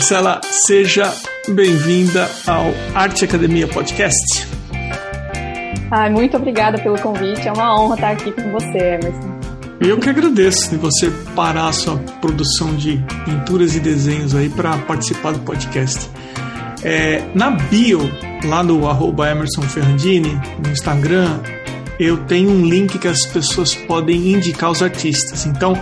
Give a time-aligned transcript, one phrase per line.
[0.00, 1.12] Marcela, seja
[1.46, 4.48] bem-vinda ao Arte Academia Podcast.
[5.90, 7.46] Ai, muito obrigada pelo convite.
[7.46, 9.38] É uma honra estar aqui com você, Emerson.
[9.78, 14.78] Eu que agradeço de você parar a sua produção de pinturas e desenhos aí para
[14.78, 16.08] participar do podcast.
[16.82, 18.00] É, na bio,
[18.46, 20.32] lá no arroba Emerson Ferrandini,
[20.64, 21.40] no Instagram,
[21.98, 25.44] eu tenho um link que as pessoas podem indicar os artistas.
[25.44, 25.74] Então,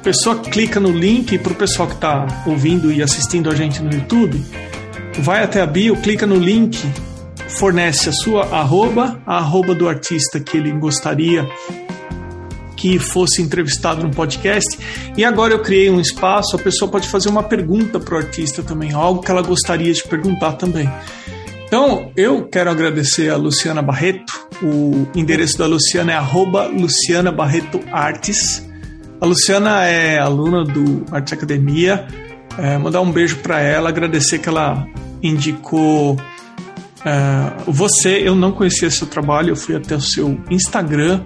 [0.00, 3.92] pessoa clica no link para o pessoal que está ouvindo e assistindo a gente no
[3.92, 4.42] YouTube,
[5.18, 6.78] vai até a bio, clica no link,
[7.48, 11.46] fornece a sua arroba, a arroba do artista que ele gostaria
[12.76, 14.78] que fosse entrevistado no podcast.
[15.14, 18.62] E agora eu criei um espaço, a pessoa pode fazer uma pergunta para o artista
[18.62, 20.90] também, algo que ela gostaria de perguntar também.
[21.66, 24.48] Então, eu quero agradecer a Luciana Barreto.
[24.62, 28.69] O endereço da Luciana é arroba Luciana Barreto Artes.
[29.20, 32.06] A Luciana é aluna do Arte Academia.
[32.56, 34.86] É, mandar um beijo para ela, agradecer que ela
[35.22, 36.16] indicou
[37.04, 38.26] é, você.
[38.26, 41.22] Eu não conhecia seu trabalho, eu fui até o seu Instagram.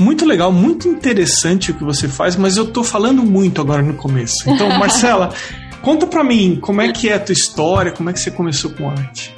[0.00, 3.92] Muito legal, muito interessante o que você faz, mas eu tô falando muito agora no
[3.92, 4.48] começo.
[4.48, 5.34] Então, Marcela,
[5.82, 8.70] conta para mim como é que é a tua história, como é que você começou
[8.70, 9.34] com arte.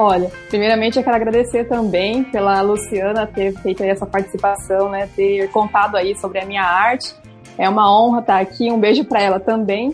[0.00, 5.96] Olha, primeiramente eu quero agradecer também pela Luciana ter feito essa participação, né, ter contado
[5.96, 7.12] aí sobre a minha arte.
[7.58, 9.92] É uma honra estar aqui, um beijo para ela também.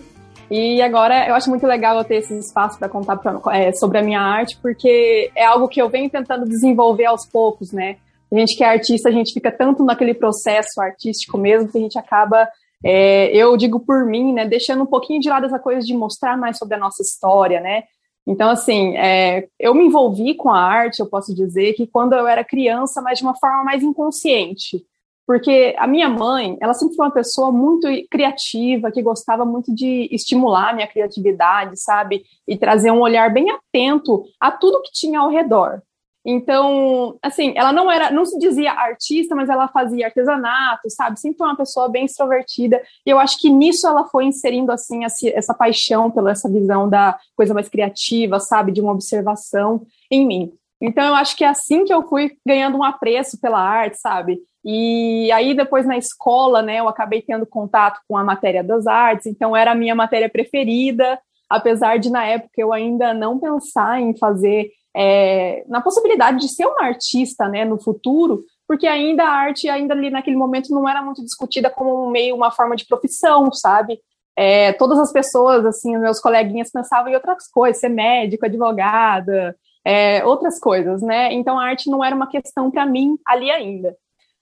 [0.50, 3.96] E agora eu acho muito legal eu ter esse espaço para contar pra, é, sobre
[3.96, 7.96] a minha arte, porque é algo que eu venho tentando desenvolver aos poucos, né?
[8.30, 11.80] A gente que é artista, a gente fica tanto naquele processo artístico mesmo que a
[11.80, 12.46] gente acaba,
[12.84, 16.36] é, eu digo por mim, né, deixando um pouquinho de lado essa coisa de mostrar
[16.36, 17.84] mais sobre a nossa história, né?
[18.26, 22.26] Então, assim, é, eu me envolvi com a arte, eu posso dizer, que quando eu
[22.26, 24.84] era criança, mas de uma forma mais inconsciente.
[25.26, 30.08] Porque a minha mãe, ela sempre foi uma pessoa muito criativa, que gostava muito de
[30.10, 32.24] estimular a minha criatividade, sabe?
[32.46, 35.82] E trazer um olhar bem atento a tudo que tinha ao redor.
[36.26, 41.20] Então, assim, ela não era, não se dizia artista, mas ela fazia artesanato, sabe?
[41.20, 42.80] Sempre foi uma pessoa bem extrovertida.
[43.04, 47.18] E eu acho que nisso ela foi inserindo assim essa paixão pela essa visão da
[47.36, 50.52] coisa mais criativa, sabe, de uma observação em mim.
[50.80, 54.38] Então eu acho que é assim que eu fui ganhando um apreço pela arte, sabe?
[54.64, 59.26] E aí depois na escola, né, eu acabei tendo contato com a matéria das artes,
[59.26, 61.18] então era a minha matéria preferida,
[61.50, 66.66] apesar de na época eu ainda não pensar em fazer é, na possibilidade de ser
[66.66, 71.02] uma artista né, no futuro, porque ainda a arte, ainda ali naquele momento, não era
[71.02, 74.00] muito discutida como meio uma forma de profissão, sabe?
[74.36, 80.24] É, todas as pessoas, assim, meus coleguinhas pensavam em outras coisas, ser médico, advogada, é,
[80.24, 81.32] outras coisas, né?
[81.32, 83.96] Então a arte não era uma questão para mim ali ainda.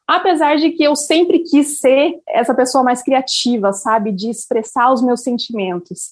[0.06, 4.12] Apesar de que eu sempre quis ser essa pessoa mais criativa, sabe?
[4.12, 6.10] De expressar os meus sentimentos.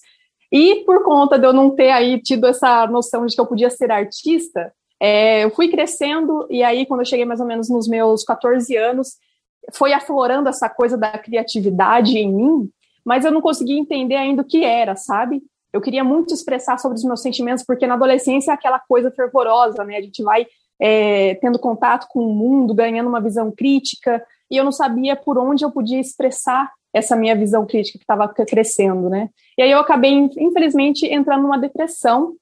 [0.51, 3.69] E por conta de eu não ter aí tido essa noção de que eu podia
[3.69, 7.87] ser artista, é, eu fui crescendo e aí quando eu cheguei mais ou menos nos
[7.87, 9.17] meus 14 anos,
[9.73, 12.69] foi aflorando essa coisa da criatividade em mim,
[13.05, 15.41] mas eu não conseguia entender ainda o que era, sabe?
[15.73, 19.83] Eu queria muito expressar sobre os meus sentimentos, porque na adolescência é aquela coisa fervorosa,
[19.83, 19.97] né?
[19.97, 20.45] A gente vai
[20.79, 25.37] é, tendo contato com o mundo, ganhando uma visão crítica, e eu não sabia por
[25.37, 29.29] onde eu podia expressar essa minha visão crítica que estava crescendo, né?
[29.57, 32.35] E aí eu acabei, infelizmente, entrando numa depressão.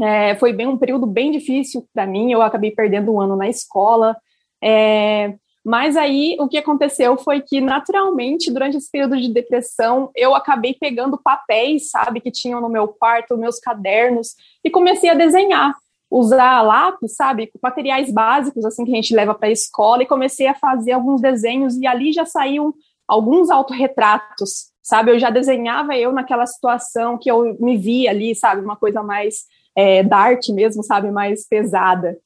[0.00, 2.32] É, foi bem um período bem difícil para mim.
[2.32, 4.16] Eu acabei perdendo um ano na escola.
[4.62, 5.34] É,
[5.64, 10.74] mas aí o que aconteceu foi que, naturalmente, durante esse período de depressão, eu acabei
[10.74, 14.34] pegando papéis, sabe, que tinham no meu quarto, meus cadernos,
[14.64, 15.74] e comecei a desenhar.
[16.10, 20.46] Usar lápis, sabe, materiais básicos assim que a gente leva para a escola, e comecei
[20.46, 22.74] a fazer alguns desenhos, e ali já saíam
[23.10, 25.10] alguns autorretratos, sabe?
[25.10, 28.62] Eu já desenhava eu naquela situação que eu me via ali, sabe?
[28.62, 29.46] Uma coisa mais
[29.76, 31.10] é, da arte mesmo, sabe?
[31.10, 32.16] Mais pesada.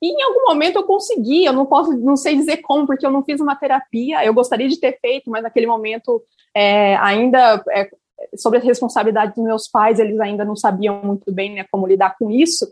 [0.00, 3.10] E em algum momento eu consegui, eu não posso, não sei dizer como, porque eu
[3.10, 6.22] não fiz uma terapia, eu gostaria de ter feito, mas naquele momento
[6.54, 7.88] é, ainda é,
[8.36, 12.14] sobre a responsabilidade dos meus pais, eles ainda não sabiam muito bem né, como lidar
[12.18, 12.66] com isso.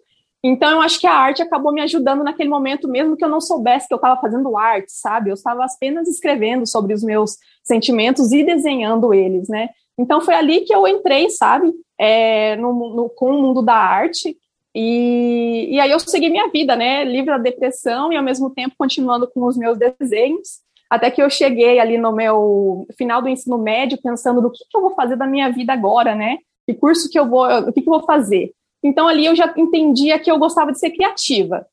[0.46, 3.40] Então, eu acho que a arte acabou me ajudando naquele momento, mesmo que eu não
[3.40, 5.30] soubesse que eu estava fazendo arte, sabe?
[5.30, 9.70] Eu estava apenas escrevendo sobre os meus sentimentos e desenhando eles, né?
[9.98, 11.72] Então, foi ali que eu entrei, sabe?
[11.98, 14.36] É, no, no, com o mundo da arte.
[14.74, 17.04] E, e aí eu segui minha vida, né?
[17.04, 20.60] Livre da depressão e, ao mesmo tempo, continuando com os meus desenhos.
[20.90, 24.76] Até que eu cheguei ali no meu final do ensino médio, pensando no que, que
[24.76, 26.36] eu vou fazer da minha vida agora, né?
[26.66, 28.52] Que curso que eu vou, o que, que eu vou fazer?
[28.84, 31.66] Então ali eu já entendia que eu gostava de ser criativa.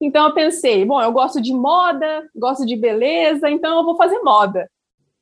[0.00, 4.20] Então eu pensei, bom, eu gosto de moda, gosto de beleza, então eu vou fazer
[4.20, 4.70] moda.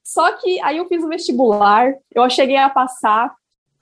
[0.05, 3.35] Só que aí eu fiz o vestibular, eu cheguei a passar,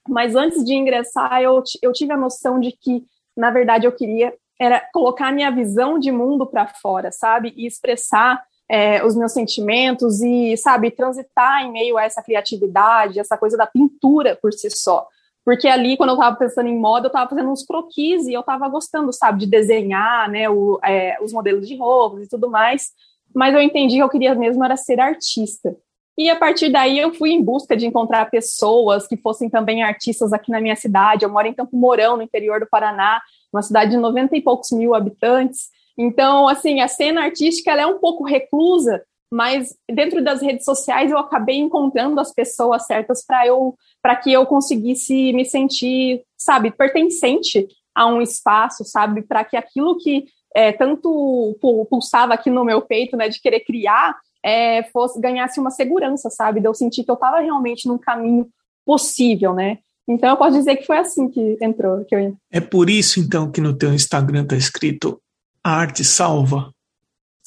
[0.08, 3.04] Mas antes de ingressar, eu, eu tive a noção de que,
[3.36, 7.52] na verdade, eu queria era colocar minha visão de mundo para fora, sabe?
[7.56, 13.38] E expressar é, os meus sentimentos e, sabe, transitar em meio a essa criatividade, essa
[13.38, 15.06] coisa da pintura por si só.
[15.48, 18.40] Porque ali, quando eu estava pensando em moda, eu estava fazendo uns croquis e eu
[18.40, 22.88] estava gostando, sabe, de desenhar, né, o, é, os modelos de roupas e tudo mais.
[23.34, 25.74] Mas eu entendi que eu queria mesmo era ser artista.
[26.18, 30.34] E a partir daí eu fui em busca de encontrar pessoas que fossem também artistas
[30.34, 31.24] aqui na minha cidade.
[31.24, 33.18] Eu moro em Campo Mourão, no interior do Paraná,
[33.50, 35.70] uma cidade de 90 e poucos mil habitantes.
[35.96, 41.10] Então, assim, a cena artística ela é um pouco reclusa, mas dentro das redes sociais
[41.10, 46.70] eu acabei encontrando as pessoas certas para eu para que eu conseguisse me sentir, sabe,
[46.70, 51.58] pertencente a um espaço, sabe, para que aquilo que é, tanto
[51.90, 56.60] pulsava aqui no meu peito, né, de querer criar, é, fosse ganhasse uma segurança, sabe?
[56.60, 58.48] De eu sentir que eu estava realmente num caminho
[58.84, 59.78] possível, né?
[60.08, 62.04] Então eu posso dizer que foi assim que entrou.
[62.04, 62.36] Que eu...
[62.50, 65.20] É por isso então que no teu Instagram tá escrito
[65.62, 66.72] arte salva.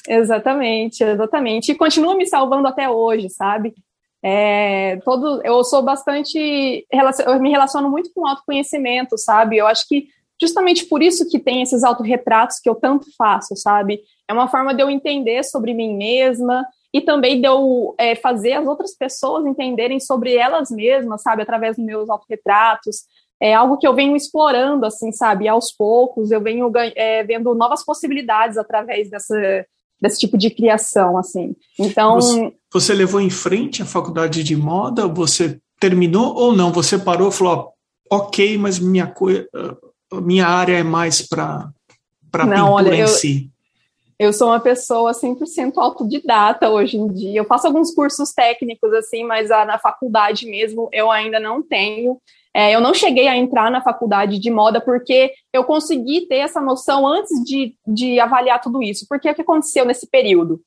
[0.08, 1.72] Exatamente, exatamente.
[1.72, 3.74] E continua me salvando até hoje, sabe?
[4.22, 6.86] É, todo, eu sou bastante,
[7.26, 9.56] eu me relaciono muito com autoconhecimento, sabe?
[9.56, 10.08] Eu acho que
[10.40, 14.00] justamente por isso que tem esses autorretratos que eu tanto faço, sabe?
[14.28, 18.52] É uma forma de eu entender sobre mim mesma, e também de eu é, fazer
[18.52, 23.04] as outras pessoas entenderem sobre elas mesmas, sabe, através dos meus autorretratos.
[23.40, 27.84] É algo que eu venho explorando, assim, sabe, aos poucos, eu venho é, vendo novas
[27.84, 29.64] possibilidades através dessa,
[30.02, 31.54] desse tipo de criação, assim.
[31.78, 32.16] Então...
[32.16, 35.06] Você, você levou em frente a faculdade de moda?
[35.06, 36.72] Você terminou ou não?
[36.72, 37.70] Você parou e falou,
[38.10, 39.14] ok, mas minha,
[40.20, 41.70] minha área é mais para
[42.32, 43.51] para pintura olha, em eu, si.
[44.22, 47.40] Eu sou uma pessoa 100% autodidata hoje em dia.
[47.40, 52.20] Eu faço alguns cursos técnicos, assim, mas a, na faculdade mesmo eu ainda não tenho.
[52.54, 56.60] É, eu não cheguei a entrar na faculdade de moda porque eu consegui ter essa
[56.60, 59.06] noção antes de, de avaliar tudo isso.
[59.08, 60.60] Porque o que aconteceu nesse período?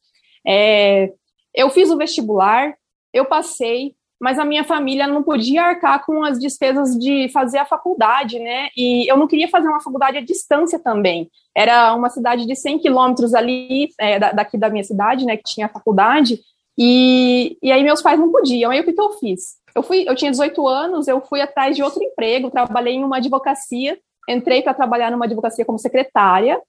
[0.45, 1.13] É,
[1.53, 2.75] eu fiz o vestibular,
[3.13, 7.65] eu passei, mas a minha família não podia arcar com as despesas de fazer a
[7.65, 8.69] faculdade, né?
[8.75, 11.29] E eu não queria fazer uma faculdade à distância também.
[11.55, 15.69] Era uma cidade de 100 quilômetros ali, é, daqui da minha cidade, né, que tinha
[15.69, 16.39] faculdade,
[16.77, 18.71] e, e aí meus pais não podiam.
[18.71, 19.57] Aí o que, que eu fiz?
[19.73, 23.17] Eu, fui, eu tinha 18 anos, eu fui atrás de outro emprego, trabalhei em uma
[23.17, 23.97] advocacia,
[24.27, 26.59] entrei para trabalhar numa advocacia como secretária,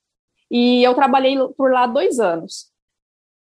[0.50, 2.66] e eu trabalhei por lá dois anos.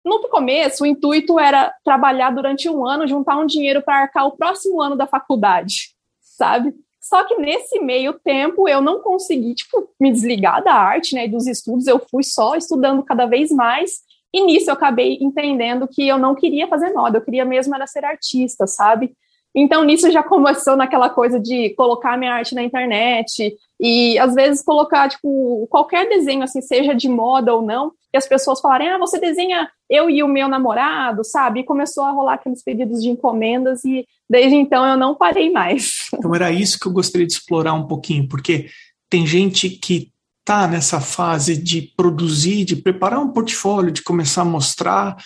[0.05, 4.37] No começo, o intuito era trabalhar durante um ano, juntar um dinheiro para arcar o
[4.37, 6.75] próximo ano da faculdade, sabe?
[7.01, 11.31] Só que nesse meio tempo eu não consegui, tipo, me desligar da arte, né, e
[11.31, 14.01] dos estudos, eu fui só estudando cada vez mais,
[14.33, 17.87] e nisso eu acabei entendendo que eu não queria fazer moda, eu queria mesmo era
[17.87, 19.15] ser artista, sabe?
[19.55, 24.65] Então, nisso já começou naquela coisa de colocar minha arte na internet e, às vezes,
[24.65, 28.97] colocar, tipo, qualquer desenho, assim, seja de moda ou não, e as pessoas falarem, ah,
[28.97, 31.61] você desenha eu e o meu namorado, sabe?
[31.61, 36.05] E começou a rolar aqueles pedidos de encomendas e, desde então, eu não parei mais.
[36.15, 38.69] Então, era isso que eu gostaria de explorar um pouquinho, porque
[39.11, 40.13] tem gente que
[40.45, 45.17] tá nessa fase de produzir, de preparar um portfólio, de começar a mostrar,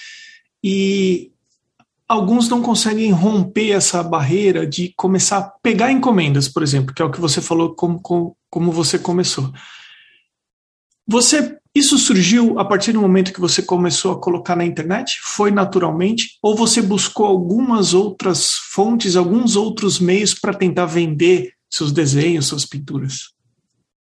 [0.65, 1.31] e
[2.09, 7.05] alguns não conseguem romper essa barreira de começar a pegar encomendas, por exemplo, que é
[7.05, 9.53] o que você falou como, como, como você começou.
[11.07, 15.19] Você isso surgiu a partir do momento que você começou a colocar na internet?
[15.23, 16.39] Foi naturalmente?
[16.43, 22.65] Ou você buscou algumas outras fontes, alguns outros meios para tentar vender seus desenhos, suas
[22.65, 23.33] pinturas?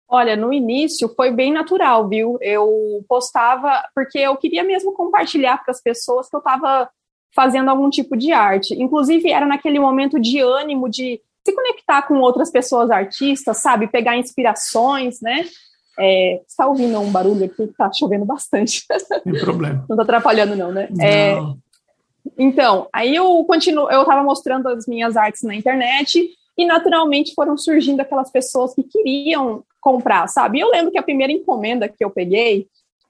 [0.08, 2.38] Olha, no início foi bem natural, viu?
[2.40, 6.90] Eu postava porque eu queria mesmo compartilhar com as pessoas que eu estava
[7.34, 8.74] fazendo algum tipo de arte.
[8.82, 13.88] Inclusive, era naquele momento de ânimo, de se conectar com outras pessoas artistas, sabe?
[13.88, 15.46] Pegar inspirações, né?
[16.00, 18.86] É, está ouvindo um barulho aqui que está chovendo bastante.
[19.24, 19.86] Sem problema.
[19.88, 20.88] Não está atrapalhando, não, né?
[20.92, 21.06] Não.
[21.06, 21.38] É,
[22.38, 27.58] então, aí eu continuo, eu estava mostrando as minhas artes na internet e naturalmente foram
[27.58, 30.60] surgindo aquelas pessoas que queriam comprar, sabe?
[30.60, 32.68] Eu lembro que a primeira encomenda que eu peguei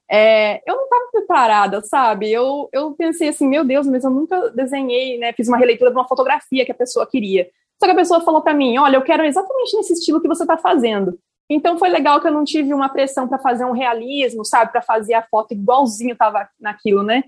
[0.08, 2.30] é, eu não estava preparada, sabe?
[2.30, 5.32] Eu, eu pensei assim, meu Deus, mas eu nunca desenhei, né?
[5.32, 7.48] Fiz uma releitura de uma fotografia que a pessoa queria.
[7.78, 10.44] Só que a pessoa falou para mim, olha, eu quero exatamente nesse estilo que você
[10.44, 11.18] está fazendo.
[11.48, 14.72] Então foi legal que eu não tive uma pressão para fazer um realismo, sabe?
[14.72, 17.22] Para fazer a foto igualzinho estava naquilo, né?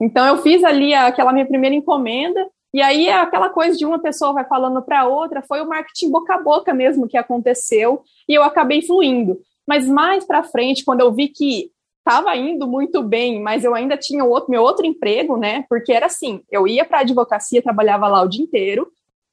[0.00, 4.32] Então eu fiz ali aquela minha primeira encomenda e aí aquela coisa de uma pessoa
[4.32, 8.42] vai falando para outra, foi o marketing boca a boca mesmo que aconteceu e eu
[8.42, 9.38] acabei fluindo.
[9.66, 13.96] Mas mais para frente, quando eu vi que estava indo muito bem, mas eu ainda
[13.96, 15.64] tinha outro, meu outro emprego, né?
[15.68, 18.90] Porque era assim, eu ia para a advocacia, trabalhava lá o dia inteiro,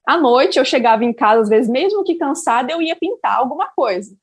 [0.08, 3.68] À noite eu chegava em casa, às vezes, mesmo que cansada, eu ia pintar alguma
[3.76, 4.16] coisa.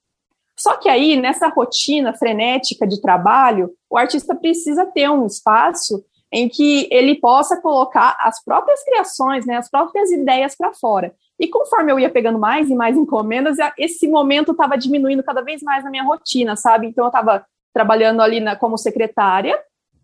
[0.58, 6.48] Só que aí, nessa rotina frenética de trabalho, o artista precisa ter um espaço em
[6.48, 11.14] que ele possa colocar as próprias criações, né, as próprias ideias para fora.
[11.38, 15.62] E conforme eu ia pegando mais e mais encomendas, esse momento estava diminuindo cada vez
[15.62, 16.88] mais na minha rotina, sabe?
[16.88, 19.56] Então eu estava trabalhando ali na, como secretária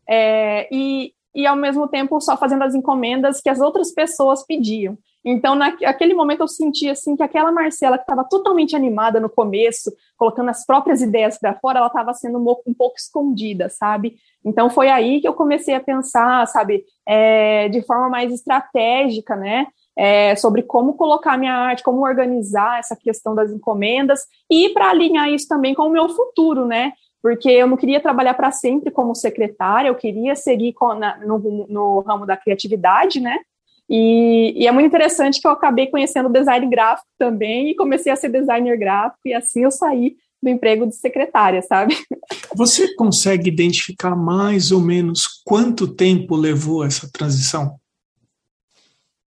[0.08, 4.96] é, e, e ao mesmo tempo só fazendo as encomendas que as outras pessoas pediam.
[5.24, 9.90] Então, naquele momento, eu senti assim que aquela Marcela que estava totalmente animada no começo,
[10.18, 14.16] colocando as próprias ideias para fora, ela estava sendo um, pouco escondida, sabe?
[14.44, 19.66] Então, foi aí que eu comecei a pensar, sabe, é, de forma mais estratégica, né?
[19.96, 25.28] É, sobre como colocar minha arte, como organizar essa questão das encomendas e para alinhar
[25.28, 26.92] isso também com o meu futuro, né?
[27.22, 31.66] Porque eu não queria trabalhar para sempre como secretária, eu queria seguir com, na, no,
[31.68, 33.38] no ramo da criatividade, né?
[33.88, 38.16] E, e, é muito interessante que eu acabei conhecendo design gráfico também e comecei a
[38.16, 41.96] ser designer gráfico e assim eu saí do emprego de secretária, sabe?
[42.54, 47.76] Você consegue identificar mais ou menos quanto tempo levou essa transição?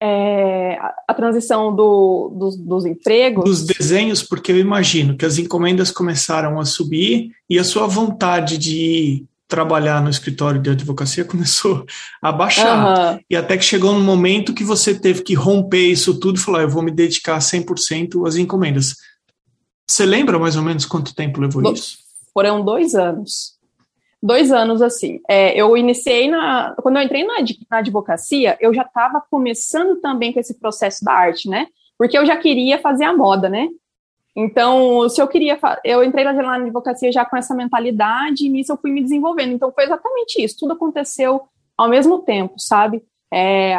[0.02, 3.46] É, a, a, transição do, dos, dos empregos.
[3.46, 8.58] Dos desenhos, porque eu imagino que as encomendas começaram a subir e a sua vontade
[8.58, 11.86] de trabalhar no escritório de advocacia começou
[12.22, 13.14] a baixar.
[13.14, 13.20] Uhum.
[13.30, 16.62] E até que chegou um momento que você teve que romper isso tudo e falar:
[16.62, 18.96] eu vou me dedicar 100% às encomendas.
[19.90, 21.98] Você lembra mais ou menos quanto tempo levou Do, isso?
[22.34, 23.56] Foram dois anos.
[24.22, 25.20] Dois anos, assim.
[25.30, 26.75] É, eu iniciei na.
[26.82, 27.36] Quando eu entrei na,
[27.70, 31.68] na advocacia, eu já estava começando também com esse processo da arte, né?
[31.98, 33.68] Porque eu já queria fazer a moda, né?
[34.36, 38.77] Então, se eu queria, eu entrei na advocacia já com essa mentalidade e nisso eu
[38.77, 39.54] fui me desenvolvendo.
[39.54, 40.58] Então, foi exatamente isso.
[40.60, 41.42] Tudo aconteceu
[41.77, 43.01] ao mesmo tempo, sabe?
[43.34, 43.75] É,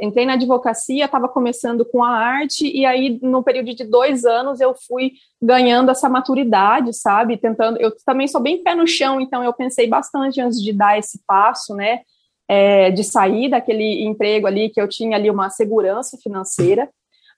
[0.00, 4.60] entrei na advocacia, estava começando com a arte, e aí, no período de dois anos,
[4.60, 7.36] eu fui ganhando essa maturidade, sabe?
[7.36, 7.80] Tentando.
[7.80, 11.20] Eu também sou bem pé no chão, então eu pensei bastante antes de dar esse
[11.26, 12.00] passo, né?
[12.48, 16.88] É, de sair daquele emprego ali que eu tinha ali uma segurança financeira.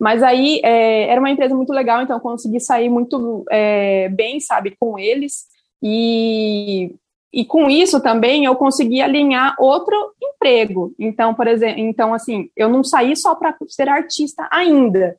[0.00, 4.40] Mas aí é, era uma empresa muito legal, então eu consegui sair muito é, bem,
[4.40, 5.44] sabe, com eles.
[5.82, 6.94] E,
[7.30, 10.94] e com isso também eu consegui alinhar outro emprego.
[10.98, 15.18] Então, por exemplo, então assim, eu não saí só para ser artista ainda.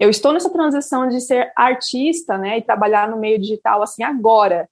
[0.00, 4.68] Eu estou nessa transição de ser artista, né, e trabalhar no meio digital assim agora.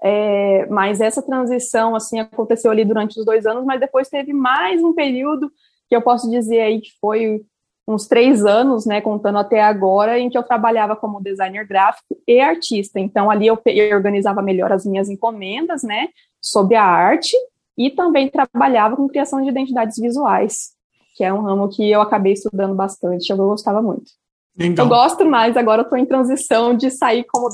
[0.00, 4.80] É, mas essa transição assim aconteceu ali durante os dois anos, mas depois teve mais
[4.84, 5.50] um período
[5.88, 7.44] que eu posso dizer aí que foi
[7.86, 12.40] uns três anos, né, contando até agora, em que eu trabalhava como designer gráfico e
[12.40, 12.98] artista.
[12.98, 16.08] Então, ali eu, eu organizava melhor as minhas encomendas, né,
[16.40, 17.36] sobre a arte,
[17.76, 20.72] e também trabalhava com criação de identidades visuais,
[21.14, 24.10] que é um ramo que eu acabei estudando bastante, eu gostava muito.
[24.58, 24.84] Então.
[24.84, 27.48] Eu gosto mais, agora eu estou em transição de sair como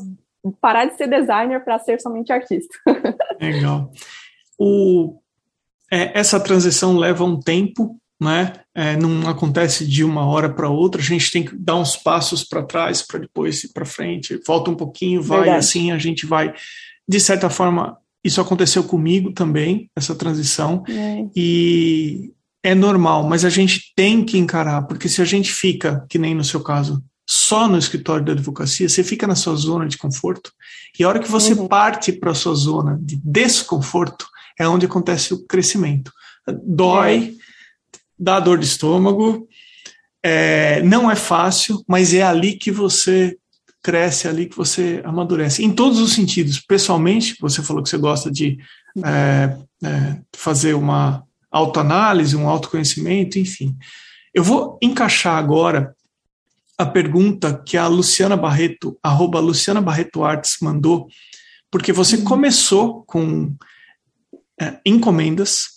[0.61, 2.75] parar de ser designer para ser somente artista.
[3.41, 3.91] Legal.
[4.59, 5.19] O,
[5.91, 8.53] é, essa transição leva um tempo, né?
[8.75, 12.45] É, não acontece de uma hora para outra, a gente tem que dar uns passos
[12.45, 15.59] para trás para depois ir para frente, volta um pouquinho, vai Verdade.
[15.59, 16.53] assim, a gente vai.
[17.09, 21.25] De certa forma, isso aconteceu comigo também, essa transição, é.
[21.35, 26.19] e é normal, mas a gente tem que encarar, porque se a gente fica, que
[26.19, 29.97] nem no seu caso, só no escritório da advocacia, você fica na sua zona de
[29.97, 30.53] conforto,
[30.99, 31.67] e a hora que você uhum.
[31.67, 34.27] parte para a sua zona de desconforto,
[34.59, 36.12] é onde acontece o crescimento.
[36.62, 37.41] Dói, é
[38.21, 39.49] dá dor de estômago,
[40.23, 43.37] é, não é fácil, mas é ali que você
[43.83, 45.65] cresce, é ali que você amadurece.
[45.65, 46.61] Em todos os sentidos.
[46.61, 48.59] Pessoalmente, você falou que você gosta de
[49.03, 53.75] é, é, fazer uma autoanálise, um autoconhecimento, enfim.
[54.35, 55.97] Eu vou encaixar agora
[56.77, 61.09] a pergunta que a Luciana Barreto, arroba Luciana Barreto Artes, mandou,
[61.71, 62.25] porque você uhum.
[62.25, 63.55] começou com
[64.61, 65.71] é, encomendas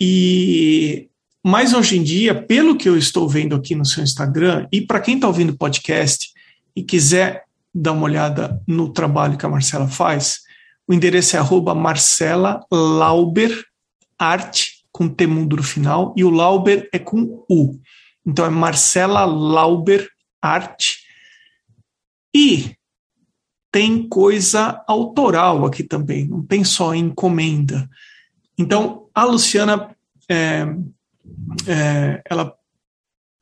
[0.00, 1.08] e
[1.48, 4.98] mas hoje em dia, pelo que eu estou vendo aqui no seu Instagram, e para
[4.98, 6.32] quem está ouvindo podcast
[6.74, 10.40] e quiser dar uma olhada no trabalho que a Marcela faz,
[10.88, 13.64] o endereço é arroba Marcela Lauber
[14.18, 17.78] Arte, com T mundo no final, e o Lauber é com U.
[18.26, 20.10] Então é Marcela Lauber
[20.42, 20.98] Arte.
[22.34, 22.74] E
[23.70, 27.88] tem coisa autoral aqui também, não tem só encomenda.
[28.58, 29.94] Então, a Luciana
[30.28, 30.66] é,
[31.68, 32.54] é, ela,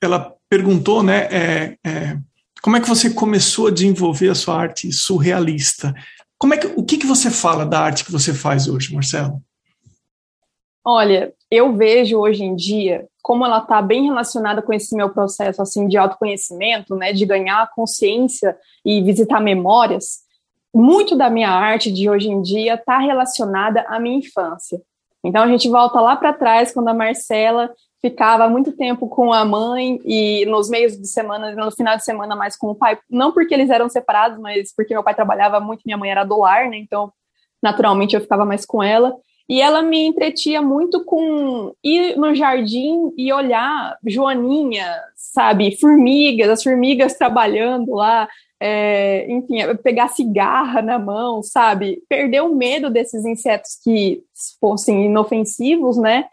[0.03, 2.19] ela perguntou, né, é, é,
[2.63, 5.95] como é que você começou a desenvolver a sua arte surrealista?
[6.39, 9.43] Como é que, o que, que você fala da arte que você faz hoje, Marcelo?
[10.85, 15.63] Olha, eu vejo hoje em dia como ela está bem relacionada com esse meu processo
[15.63, 20.25] assim de autoconhecimento, né, de ganhar consciência e visitar memórias.
[20.75, 24.79] Muito da minha arte de hoje em dia está relacionada à minha infância.
[25.25, 27.71] Então a gente volta lá para trás quando a Marcela
[28.05, 32.37] ficava muito tempo com a mãe e nos meios de semana, no final de semana
[32.37, 35.81] mais com o pai, não porque eles eram separados, mas porque meu pai trabalhava muito,
[35.87, 36.77] minha mãe era do lar, né?
[36.77, 37.11] Então,
[37.63, 39.17] naturalmente eu ficava mais com ela.
[39.49, 44.87] E ela me entretia muito com ir no jardim e olhar Joaninha,
[45.35, 48.29] sabe, formigas, as formigas trabalhando lá,
[48.63, 54.23] é, enfim, pegar cigarra na mão, sabe, perder o medo desses insetos que
[54.61, 56.27] fossem inofensivos, né?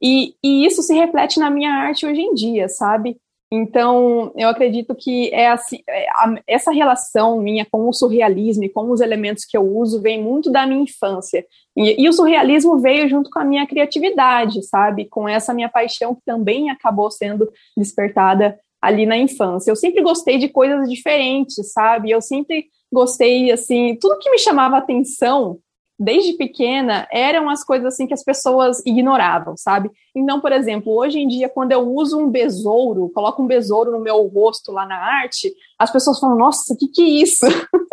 [0.00, 3.16] E, e isso se reflete na minha arte hoje em dia, sabe?
[3.52, 6.06] Então, eu acredito que é assim, é,
[6.46, 10.50] essa relação minha com o surrealismo e com os elementos que eu uso vem muito
[10.50, 11.44] da minha infância.
[11.76, 15.06] E, e, o surrealismo veio junto com a minha criatividade, sabe?
[15.06, 19.70] Com essa minha paixão que também acabou sendo despertada ali na infância.
[19.70, 22.10] Eu sempre gostei de coisas diferentes, sabe?
[22.10, 25.58] Eu sempre gostei, assim, tudo que me chamava atenção
[25.98, 29.90] desde pequena, eram as coisas assim que as pessoas ignoravam, sabe?
[30.14, 34.00] Então, por exemplo, hoje em dia, quando eu uso um besouro, coloco um besouro no
[34.00, 37.46] meu rosto lá na arte, as pessoas falam, nossa, o que, que é isso?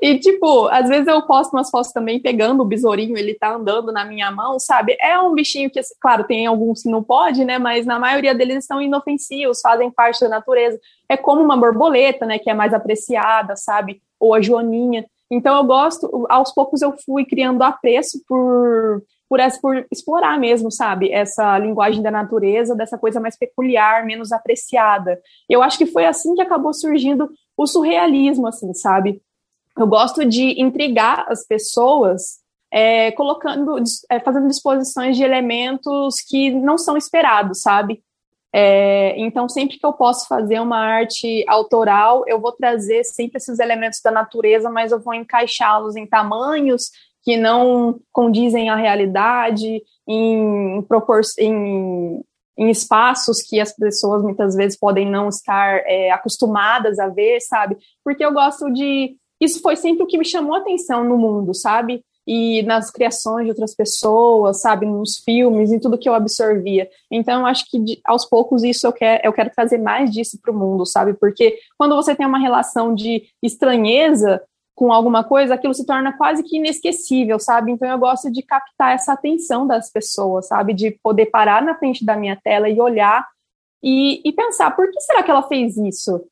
[0.00, 3.92] e, tipo, às vezes eu posto umas fotos também pegando o besourinho, ele tá andando
[3.92, 4.96] na minha mão, sabe?
[5.00, 7.58] É um bichinho que, claro, tem alguns que não pode, né?
[7.58, 10.80] Mas na maioria deles são inofensivos, fazem parte da natureza.
[11.08, 12.38] É como uma borboleta, né?
[12.38, 14.00] Que é mais apreciada, sabe?
[14.18, 15.04] Ou a joaninha.
[15.30, 20.72] Então eu gosto, aos poucos eu fui criando apreço por, por, essa, por explorar mesmo,
[20.72, 25.20] sabe, essa linguagem da natureza, dessa coisa mais peculiar, menos apreciada.
[25.48, 29.22] Eu acho que foi assim que acabou surgindo o surrealismo, assim, sabe?
[29.80, 32.38] Eu gosto de intrigar as pessoas
[32.72, 33.76] é, colocando,
[34.10, 38.02] é, fazendo disposições de elementos que não são esperados, sabe?
[38.52, 43.58] É, então, sempre que eu posso fazer uma arte autoral, eu vou trazer sempre esses
[43.58, 46.90] elementos da natureza, mas eu vou encaixá-los em tamanhos
[47.22, 50.84] que não condizem à realidade, em,
[51.38, 52.24] em,
[52.58, 57.76] em, espaços que as pessoas muitas vezes podem não estar é, acostumadas a ver, sabe?
[58.04, 59.16] Porque eu gosto de.
[59.40, 62.04] Isso foi sempre o que me chamou atenção no mundo, sabe?
[62.26, 66.88] e nas criações de outras pessoas, sabe, nos filmes, em tudo que eu absorvia.
[67.10, 70.38] Então, eu acho que de, aos poucos isso eu quero, eu quero trazer mais disso
[70.40, 71.14] para o mundo, sabe?
[71.14, 74.40] Porque quando você tem uma relação de estranheza
[74.76, 77.72] com alguma coisa, aquilo se torna quase que inesquecível, sabe?
[77.72, 80.72] Então, eu gosto de captar essa atenção das pessoas, sabe?
[80.72, 83.26] De poder parar na frente da minha tela e olhar
[83.82, 86.22] e, e pensar, por que será que ela fez isso?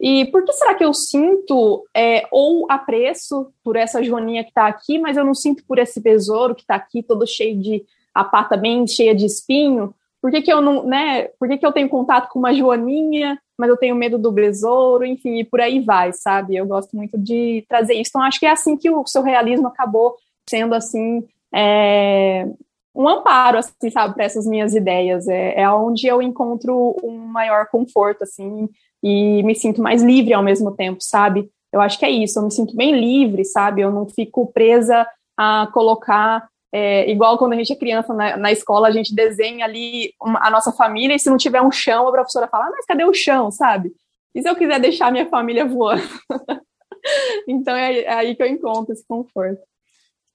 [0.00, 4.66] E por que será que eu sinto é, ou apreço por essa joaninha que está
[4.66, 8.24] aqui, mas eu não sinto por esse besouro que está aqui, todo cheio de a
[8.24, 9.94] pata bem cheia de espinho?
[10.20, 11.28] Por que, que eu não, né?
[11.38, 15.04] Por que, que eu tenho contato com uma joaninha, mas eu tenho medo do besouro,
[15.04, 16.56] enfim, e por aí vai, sabe?
[16.56, 18.10] Eu gosto muito de trazer isso.
[18.10, 20.16] Então, acho que é assim que o seu realismo acabou
[20.48, 21.26] sendo assim.
[21.54, 22.46] É,
[22.94, 25.28] um amparo, assim, sabe, para essas minhas ideias.
[25.28, 28.68] É, é onde eu encontro um maior conforto, assim,
[29.02, 31.48] e me sinto mais livre ao mesmo tempo, sabe?
[31.72, 33.82] Eu acho que é isso, eu me sinto bem livre, sabe?
[33.82, 35.06] Eu não fico presa
[35.36, 36.48] a colocar.
[36.72, 40.44] É, igual quando a gente é criança na, na escola, a gente desenha ali uma,
[40.46, 43.04] a nossa família e se não tiver um chão, a professora fala, ah, mas cadê
[43.04, 43.92] o chão, sabe?
[44.34, 46.02] E se eu quiser deixar minha família voando?
[47.48, 49.62] então é, é aí que eu encontro esse conforto.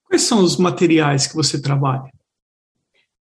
[0.05, 2.09] Quais são os materiais que você trabalha?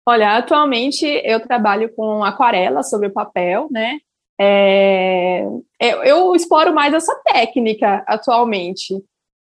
[0.06, 4.00] Olha, atualmente eu trabalho com aquarela sobre papel, né?
[4.40, 5.44] É,
[5.80, 8.96] é, eu exploro mais essa técnica atualmente.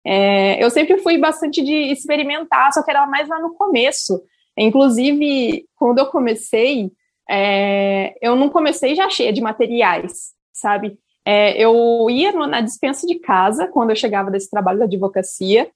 [0.05, 4.21] É, eu sempre fui bastante de experimentar, só que era mais lá no começo.
[4.57, 6.91] Inclusive, quando eu comecei,
[7.31, 10.99] é, eu não comecei já cheia de materiais, sabe?
[11.25, 15.71] É, eu ia na dispensa de casa, quando eu chegava desse trabalho da advocacia,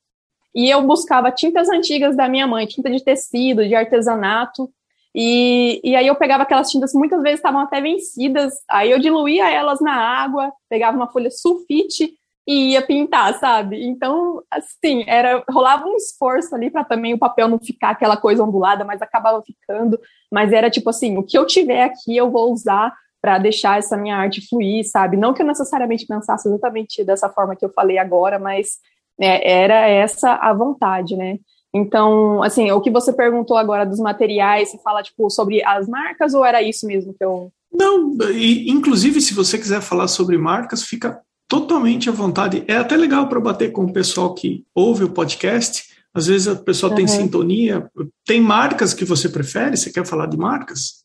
[0.54, 4.70] e eu buscava tintas antigas da minha mãe, tinta de tecido, de artesanato,
[5.14, 8.98] e, e aí eu pegava aquelas tintas que muitas vezes estavam até vencidas, aí eu
[8.98, 12.14] diluía elas na água, pegava uma folha sulfite
[12.46, 13.85] e ia pintar, sabe?
[13.85, 18.42] Então, assim, era rolava um esforço ali para também o papel não ficar aquela coisa
[18.42, 20.01] ondulada, mas acabava ficando.
[20.31, 23.96] Mas era tipo assim, o que eu tiver aqui eu vou usar para deixar essa
[23.96, 25.16] minha arte fluir, sabe?
[25.16, 28.79] Não que eu necessariamente pensasse exatamente dessa forma que eu falei agora, mas
[29.20, 31.38] é, era essa a vontade, né?
[31.74, 36.35] Então, assim, o que você perguntou agora dos materiais, você fala, tipo, sobre as marcas
[36.35, 37.50] ou era isso mesmo que eu...
[37.72, 42.64] Não, e, inclusive, se você quiser falar sobre marcas, fica totalmente à vontade.
[42.68, 46.56] É até legal para bater com o pessoal que ouve o podcast, Às vezes a
[46.56, 46.96] pessoa uhum.
[46.96, 47.90] tem sintonia.
[48.26, 49.76] Tem marcas que você prefere?
[49.76, 51.02] Você quer falar de marcas?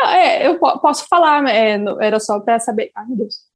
[0.00, 2.90] é, eu posso falar, é, era só para saber.
[2.94, 3.47] Ai, meu Deus,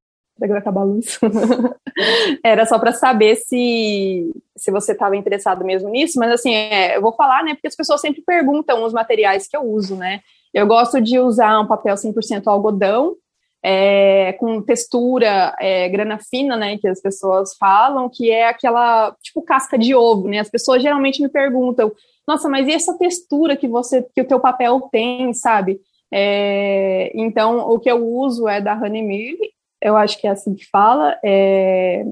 [0.50, 1.18] vai acabar a luz.
[2.42, 7.02] era só para saber se, se você estava interessado mesmo nisso, mas assim, é, eu
[7.02, 10.20] vou falar, né, porque as pessoas sempre perguntam os materiais que eu uso, né.
[10.52, 13.16] Eu gosto de usar um papel 100% algodão,
[13.64, 19.42] é, com textura, é, grana fina, né, que as pessoas falam, que é aquela, tipo,
[19.42, 21.92] casca de ovo, né, as pessoas geralmente me perguntam,
[22.26, 25.80] nossa, mas e essa textura que você, que o teu papel tem, sabe?
[26.12, 29.38] É, então, o que eu uso é da Honey Mill,
[29.82, 32.04] eu acho que é assim que fala, é,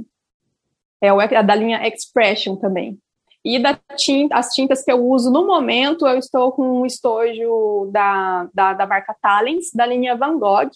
[1.00, 2.98] é da linha Expression também.
[3.42, 7.88] E da tinta, as tintas que eu uso no momento, eu estou com um estojo
[7.90, 10.70] da, da, da marca Talens, da linha Van Gogh,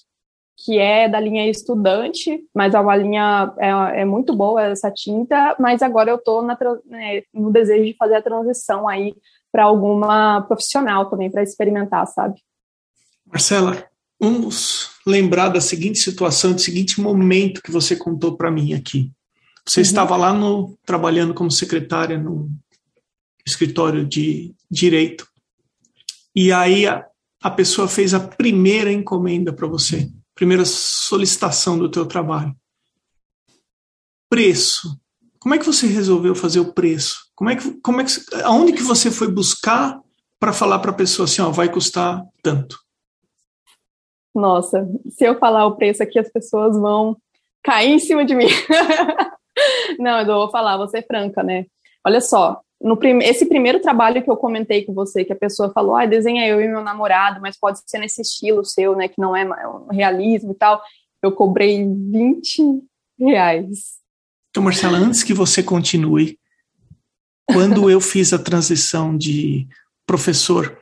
[0.57, 5.55] que é da linha estudante, mas é uma linha é, é muito boa essa tinta,
[5.59, 6.57] mas agora eu estou né,
[7.35, 9.15] no desejo de fazer a transição aí
[9.53, 12.41] para alguma profissional também para experimentar, sabe?
[13.27, 13.85] Marcela,
[14.21, 19.11] vamos lembrar da seguinte situação, do seguinte momento que você contou para mim aqui.
[19.67, 19.87] Você uhum.
[19.87, 22.51] estava lá no trabalhando como secretária no
[23.47, 25.27] escritório de direito.
[26.35, 27.05] E aí a,
[27.43, 32.55] a pessoa fez a primeira encomenda para você primeira solicitação do teu trabalho.
[34.29, 34.99] Preço.
[35.39, 37.29] Como é que você resolveu fazer o preço?
[37.35, 40.01] Como é que, como é que, aonde que você foi buscar
[40.41, 42.83] para falar para a pessoa assim, ó, vai custar tanto?
[44.35, 47.17] Nossa, se eu falar o preço aqui, as pessoas vão
[47.63, 48.49] cair em cima de mim.
[49.99, 51.67] Não, eu vou falar, vou ser franca, né?
[52.05, 55.73] Olha só, no prim esse primeiro trabalho que eu comentei com você, que a pessoa
[55.73, 59.21] falou, ah, desenha eu e meu namorado, mas pode ser nesse estilo seu, né, que
[59.21, 60.83] não é um realismo e tal,
[61.23, 62.83] eu cobrei 20
[63.19, 63.95] reais.
[64.51, 66.39] Então, Marcela, antes que você continue,
[67.47, 69.67] quando eu fiz a transição de
[70.07, 70.79] professor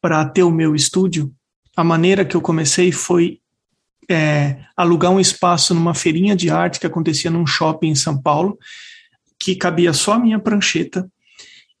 [0.00, 1.34] para ter o meu estúdio,
[1.76, 3.40] a maneira que eu comecei foi
[4.08, 8.58] é, alugar um espaço numa feirinha de arte que acontecia num shopping em São Paulo,
[9.38, 11.08] que cabia só a minha prancheta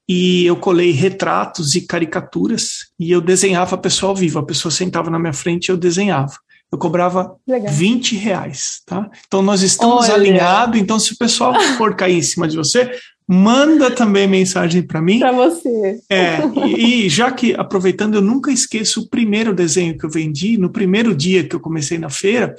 [0.08, 4.38] e eu colei retratos e caricaturas e eu desenhava a pessoa ao vivo.
[4.38, 6.34] A pessoa sentava na minha frente e eu desenhava.
[6.70, 7.72] Eu cobrava Legal.
[7.72, 9.08] 20 reais, tá?
[9.26, 10.78] Então nós estamos alinhados.
[10.78, 15.18] Então, se o pessoal for cair em cima de você, manda também mensagem para mim.
[15.18, 16.00] Para você.
[16.10, 20.58] É, e, e, já que, aproveitando, eu nunca esqueço o primeiro desenho que eu vendi,
[20.58, 22.54] no primeiro dia que eu comecei na feira,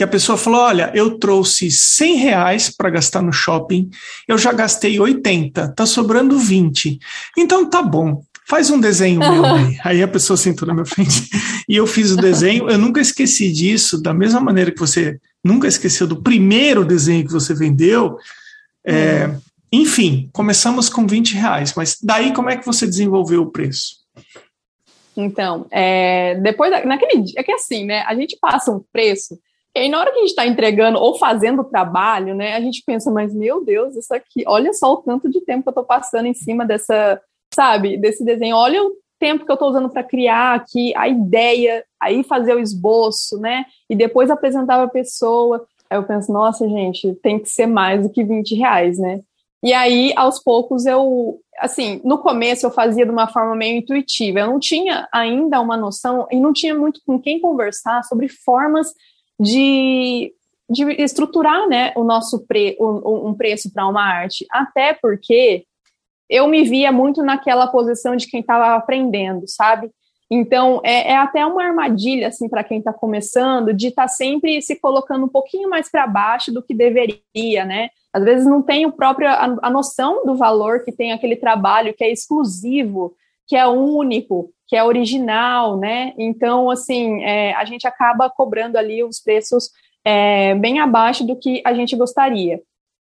[0.00, 3.90] que a pessoa falou: olha, eu trouxe 100 reais para gastar no shopping,
[4.26, 6.98] eu já gastei 80, tá sobrando 20.
[7.36, 9.78] Então tá bom, faz um desenho meu aí.
[9.84, 11.28] Aí a pessoa sentou na minha frente
[11.68, 12.70] e eu fiz o desenho.
[12.70, 17.32] Eu nunca esqueci disso, da mesma maneira que você nunca esqueceu do primeiro desenho que
[17.32, 18.16] você vendeu.
[18.84, 19.40] É, hum.
[19.72, 24.00] Enfim, começamos com 20 reais, mas daí como é que você desenvolveu o preço?
[25.16, 28.02] Então, é, depois, naquele dia, é que assim, né?
[28.06, 29.38] A gente passa um preço
[29.74, 32.82] e na hora que a gente está entregando ou fazendo o trabalho, né, a gente
[32.84, 35.84] pensa, mas meu Deus, isso aqui, olha só o tanto de tempo que eu estou
[35.84, 37.20] passando em cima dessa,
[37.54, 41.84] sabe, desse desenho, olha o tempo que eu estou usando para criar aqui a ideia,
[42.00, 45.64] aí fazer o esboço, né, e depois apresentar para a pessoa.
[45.90, 49.20] Eu penso, nossa, gente, tem que ser mais do que 20 reais, né?
[49.62, 54.40] E aí, aos poucos, eu, assim, no começo eu fazia de uma forma meio intuitiva.
[54.40, 58.88] Eu não tinha ainda uma noção e não tinha muito com quem conversar sobre formas
[59.38, 60.32] de,
[60.68, 64.46] de estruturar né, o nosso pre, um, um preço para uma arte.
[64.50, 65.64] Até porque
[66.28, 69.90] eu me via muito naquela posição de quem estava aprendendo, sabe?
[70.30, 74.62] Então, é, é, até uma armadilha, assim, para quem está começando, de estar tá sempre
[74.62, 77.88] se colocando um pouquinho mais para baixo do que deveria, né?
[78.12, 81.92] Às vezes não tem o próprio, a, a, noção do valor que tem aquele trabalho
[81.94, 83.14] que é exclusivo,
[83.46, 86.14] que é único, que é original, né?
[86.16, 89.70] Então, assim, é, a gente acaba cobrando ali os preços
[90.04, 92.60] é, bem abaixo do que a gente gostaria.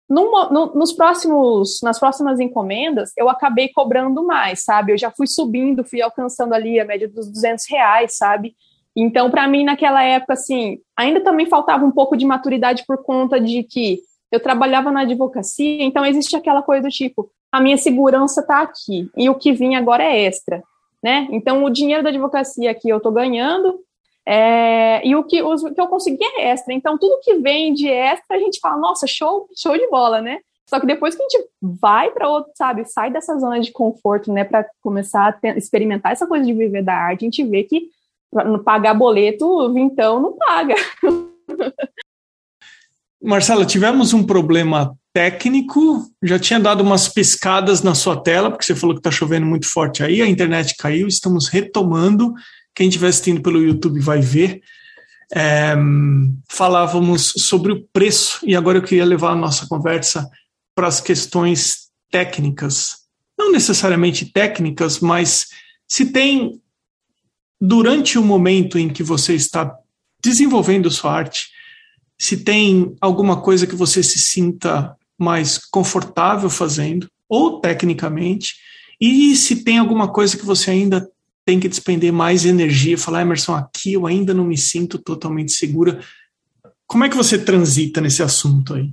[0.08, 4.92] No, no, nos próximos, nas próximas encomendas, eu acabei cobrando mais, sabe?
[4.92, 8.54] Eu já fui subindo, fui alcançando ali a média dos 200 reais, sabe?
[8.96, 13.38] Então, para mim, naquela época, assim, ainda também faltava um pouco de maturidade por conta
[13.38, 14.00] de que
[14.32, 19.10] eu trabalhava na advocacia, então existe aquela coisa do tipo, a minha segurança está aqui
[19.16, 20.62] e o que vinha agora é extra
[21.02, 21.28] né?
[21.30, 23.80] Então, o dinheiro da advocacia que eu estou ganhando
[24.30, 26.74] é, e o que, o que eu consegui é extra.
[26.74, 30.40] Então, tudo que vem de extra, a gente fala, nossa, show, show de bola, né?
[30.68, 34.30] Só que depois que a gente vai para outro, sabe, sai dessa zona de conforto,
[34.30, 37.64] né, para começar a ter, experimentar essa coisa de viver da arte, a gente vê
[37.64, 37.88] que
[38.66, 40.74] pagar boleto, vintão, não paga.
[43.24, 48.74] Marcela, tivemos um problema técnico, já tinha dado umas piscadas na sua tela, porque você
[48.74, 52.34] falou que está chovendo muito forte aí, a internet caiu, estamos retomando.
[52.78, 54.62] Quem estiver assistindo pelo YouTube vai ver.
[55.34, 55.74] É,
[56.48, 60.30] falávamos sobre o preço, e agora eu queria levar a nossa conversa
[60.76, 62.98] para as questões técnicas.
[63.36, 65.48] Não necessariamente técnicas, mas
[65.88, 66.62] se tem,
[67.60, 69.76] durante o momento em que você está
[70.22, 71.48] desenvolvendo sua arte,
[72.16, 78.54] se tem alguma coisa que você se sinta mais confortável fazendo, ou tecnicamente,
[79.00, 81.10] e se tem alguma coisa que você ainda
[81.48, 85.98] tem que despender mais energia, falar, Emerson, aqui eu ainda não me sinto totalmente segura.
[86.86, 88.90] Como é que você transita nesse assunto aí?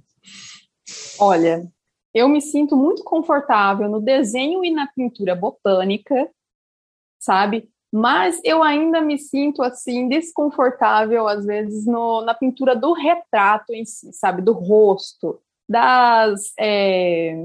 [1.20, 1.70] Olha,
[2.14, 6.30] eu me sinto muito confortável no desenho e na pintura botânica,
[7.20, 7.70] sabe?
[7.92, 13.84] Mas eu ainda me sinto assim desconfortável às vezes no, na pintura do retrato em
[13.84, 16.54] si, sabe, do rosto, das.
[16.58, 17.36] É,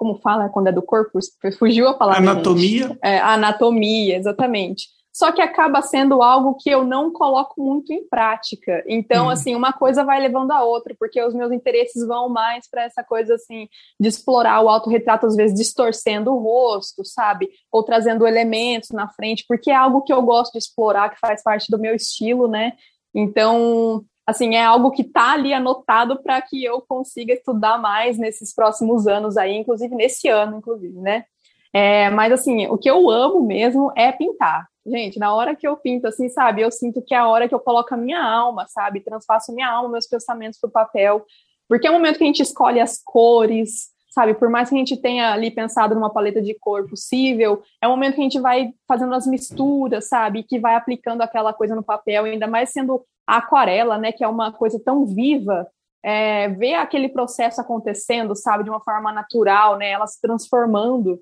[0.00, 1.18] como fala quando é do corpo?
[1.58, 2.30] Fugiu a palavra.
[2.30, 2.98] Anatomia.
[3.04, 4.88] É, anatomia, exatamente.
[5.12, 8.82] Só que acaba sendo algo que eu não coloco muito em prática.
[8.86, 9.28] Então, hum.
[9.28, 13.04] assim, uma coisa vai levando a outra, porque os meus interesses vão mais para essa
[13.04, 13.68] coisa, assim,
[14.00, 17.50] de explorar o autorretrato, às vezes distorcendo o rosto, sabe?
[17.70, 21.42] Ou trazendo elementos na frente, porque é algo que eu gosto de explorar, que faz
[21.42, 22.72] parte do meu estilo, né?
[23.14, 28.54] Então, assim, é algo que está ali anotado para que eu consiga estudar mais nesses
[28.54, 31.24] próximos anos aí, inclusive nesse ano, inclusive, né?
[31.72, 34.66] É, mas assim, o que eu amo mesmo é pintar.
[34.86, 37.54] Gente, na hora que eu pinto, assim, sabe, eu sinto que é a hora que
[37.54, 41.24] eu coloco a minha alma, sabe, transfaço minha alma, meus pensamentos para o papel,
[41.68, 44.78] porque é o momento que a gente escolhe as cores, sabe, por mais que a
[44.78, 48.40] gente tenha ali pensado numa paleta de cor possível, é o momento que a gente
[48.40, 53.04] vai fazendo as misturas, sabe, que vai aplicando aquela coisa no papel, ainda mais sendo
[53.30, 55.66] a aquarela, né, que é uma coisa tão viva,
[56.02, 61.20] é, ver aquele processo acontecendo, sabe, de uma forma natural, né, ela se transformando,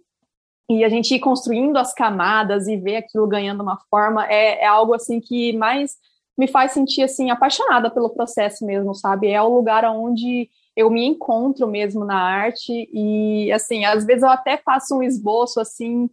[0.70, 4.66] e a gente ir construindo as camadas e ver aquilo ganhando uma forma, é, é
[4.66, 5.96] algo, assim, que mais
[6.36, 11.04] me faz sentir, assim, apaixonada pelo processo mesmo, sabe, é o lugar onde eu me
[11.04, 16.08] encontro mesmo na arte e, assim, às vezes eu até faço um esboço, assim,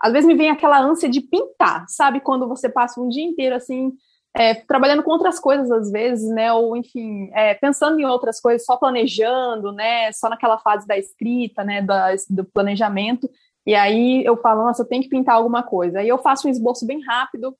[0.00, 2.20] às vezes me vem aquela ânsia de pintar, sabe?
[2.20, 3.92] Quando você passa um dia inteiro, assim,
[4.36, 6.52] é, trabalhando com outras coisas às vezes, né?
[6.52, 10.10] Ou enfim, é, pensando em outras coisas, só planejando, né?
[10.12, 11.80] Só naquela fase da escrita, né?
[11.80, 13.30] Da, do planejamento.
[13.66, 16.00] E aí eu falo, nossa, eu tenho que pintar alguma coisa.
[16.00, 17.56] Aí eu faço um esboço bem rápido,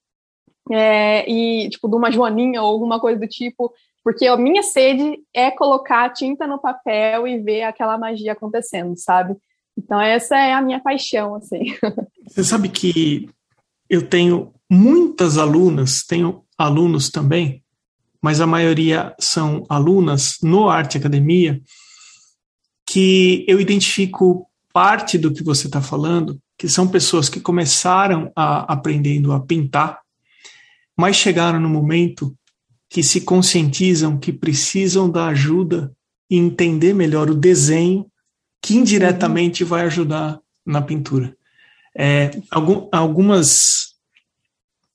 [0.71, 5.19] é, e tipo, de uma joaninha ou alguma coisa do tipo, porque a minha sede
[5.33, 9.37] é colocar tinta no papel e ver aquela magia acontecendo, sabe?
[9.77, 11.65] Então essa é a minha paixão, assim.
[12.29, 13.29] Você sabe que
[13.89, 17.63] eu tenho muitas alunas, tenho alunos também,
[18.23, 21.61] mas a maioria são alunas no Arte Academia,
[22.87, 28.73] que eu identifico parte do que você está falando, que são pessoas que começaram a,
[28.73, 30.01] aprendendo a pintar,
[30.97, 32.35] mas chegaram no momento
[32.89, 35.93] que se conscientizam que precisam da ajuda
[36.31, 38.07] e entender melhor o desenho,
[38.63, 41.37] que indiretamente vai ajudar na pintura.
[41.97, 43.94] É, algum, algumas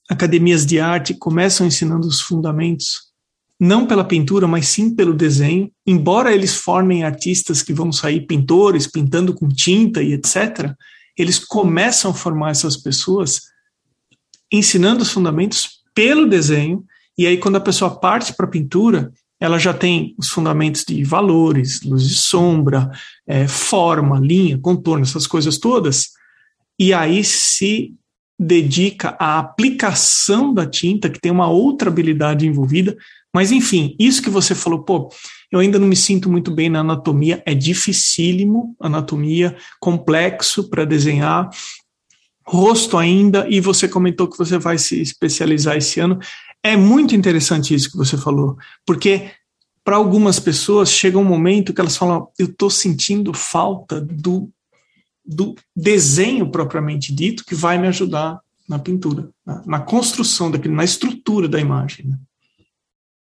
[0.09, 3.09] academias de arte começam ensinando os fundamentos,
[3.59, 5.71] não pela pintura, mas sim pelo desenho.
[5.85, 10.73] Embora eles formem artistas que vão sair pintores, pintando com tinta e etc.,
[11.15, 13.41] eles começam a formar essas pessoas
[14.51, 16.83] ensinando os fundamentos pelo desenho,
[17.17, 21.03] e aí quando a pessoa parte para a pintura, ela já tem os fundamentos de
[21.03, 22.89] valores, luz e sombra,
[23.27, 26.09] é, forma, linha, contorno, essas coisas todas,
[26.79, 27.93] e aí se
[28.39, 32.95] dedica à aplicação da tinta, que tem uma outra habilidade envolvida.
[33.33, 35.11] Mas, enfim, isso que você falou, pô,
[35.51, 41.49] eu ainda não me sinto muito bem na anatomia, é dificílimo, anatomia, complexo para desenhar,
[42.45, 46.17] rosto ainda, e você comentou que você vai se especializar esse ano.
[46.63, 49.31] É muito interessante isso que você falou, porque
[49.83, 54.49] para algumas pessoas chega um momento que elas falam: eu estou sentindo falta do
[55.29, 60.83] do desenho propriamente dito que vai me ajudar na pintura, na, na construção daquele, na
[60.83, 62.07] estrutura da imagem.
[62.07, 62.17] Né?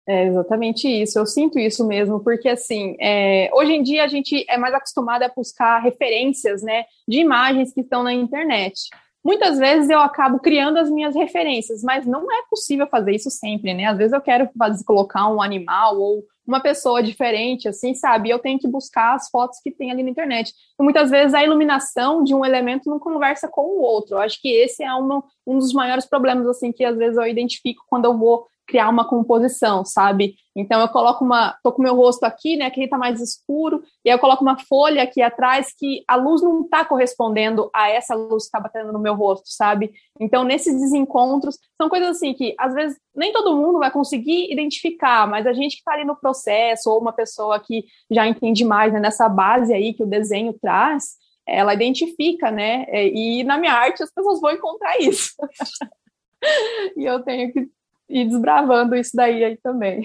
[0.07, 4.45] É exatamente isso, eu sinto isso mesmo, porque assim, é, hoje em dia a gente
[4.49, 8.89] é mais acostumado a buscar referências, né, de imagens que estão na internet.
[9.23, 13.71] Muitas vezes eu acabo criando as minhas referências, mas não é possível fazer isso sempre,
[13.71, 13.85] né?
[13.85, 18.29] Às vezes eu quero fazer, colocar um animal ou uma pessoa diferente, assim, sabe?
[18.29, 20.53] Eu tenho que buscar as fotos que tem ali na internet.
[20.79, 24.15] E muitas vezes a iluminação de um elemento não conversa com o outro.
[24.15, 27.25] Eu acho que esse é uma, um dos maiores problemas, assim, que às vezes eu
[27.25, 30.35] identifico quando eu vou criar uma composição, sabe?
[30.55, 33.83] Então eu coloco uma, tô com meu rosto aqui, né, que ele tá mais escuro,
[34.03, 37.89] e aí eu coloco uma folha aqui atrás que a luz não tá correspondendo a
[37.89, 39.91] essa luz que tá batendo no meu rosto, sabe?
[40.19, 45.27] Então nesses desencontros, são coisas assim que às vezes nem todo mundo vai conseguir identificar,
[45.27, 48.93] mas a gente que tá ali no processo, ou uma pessoa que já entende mais
[48.93, 52.85] né, nessa base aí que o desenho traz, ela identifica, né?
[52.89, 55.33] E na minha arte as pessoas vão encontrar isso.
[56.95, 57.69] e eu tenho que
[58.11, 60.03] ir desbravando isso daí aí também.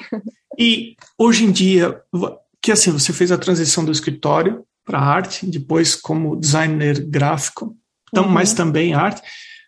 [0.59, 2.01] E hoje em dia,
[2.63, 7.77] que assim, você fez a transição do escritório para arte, depois como designer gráfico,
[8.15, 8.29] uhum.
[8.29, 9.21] mas também arte.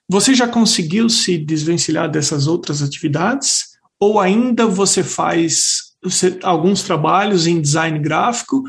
[0.08, 3.76] Você já conseguiu se desvencilhar dessas outras atividades?
[4.00, 8.62] Ou ainda você faz você, alguns trabalhos em design gráfico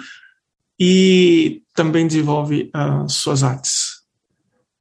[0.79, 3.99] e também desenvolve uh, suas artes?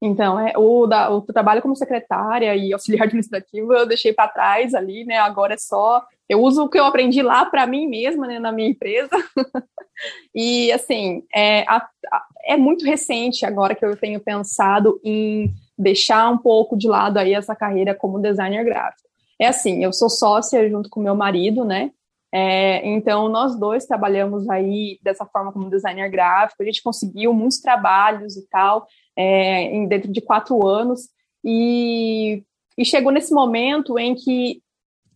[0.01, 4.75] Então, é, o, da, o trabalho como secretária e auxiliar administrativo eu deixei para trás
[4.75, 5.19] ali, né?
[5.19, 6.05] Agora é só.
[6.29, 9.11] Eu uso o que eu aprendi lá para mim mesma, né, na minha empresa.
[10.35, 11.77] e, assim, é, a,
[12.13, 17.19] a, é muito recente agora que eu tenho pensado em deixar um pouco de lado
[17.19, 19.09] aí essa carreira como designer gráfico.
[19.41, 21.93] É assim, eu sou sócia junto com meu marido, né?
[22.31, 27.59] É, então, nós dois trabalhamos aí dessa forma como designer gráfico, a gente conseguiu muitos
[27.59, 28.87] trabalhos e tal,
[29.19, 31.09] é, em, dentro de quatro anos,
[31.45, 32.45] e,
[32.77, 34.63] e chegou nesse momento em que,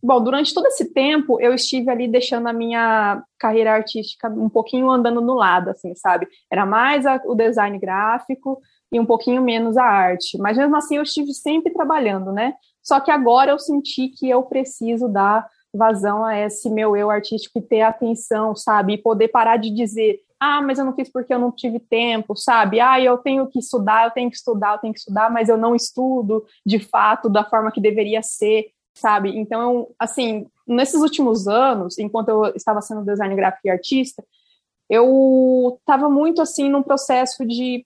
[0.01, 4.89] bom, durante todo esse tempo eu estive ali deixando a minha carreira artística um pouquinho
[4.89, 6.27] andando no lado, assim, sabe?
[6.51, 8.61] Era mais a, o design gráfico
[8.91, 12.53] e um pouquinho menos a arte, mas mesmo assim eu estive sempre trabalhando, né?
[12.81, 17.57] Só que agora eu senti que eu preciso dar vazão a esse meu eu artístico
[17.57, 18.93] e ter atenção, sabe?
[18.93, 22.35] E poder parar de dizer, ah, mas eu não fiz porque eu não tive tempo,
[22.35, 22.81] sabe?
[22.81, 25.57] Ah, eu tenho que estudar, eu tenho que estudar, eu tenho que estudar, mas eu
[25.57, 29.37] não estudo de fato da forma que deveria ser, sabe?
[29.37, 34.23] Então, assim, nesses últimos anos, enquanto eu estava sendo designer gráfico e artista,
[34.89, 37.85] eu estava muito assim num processo de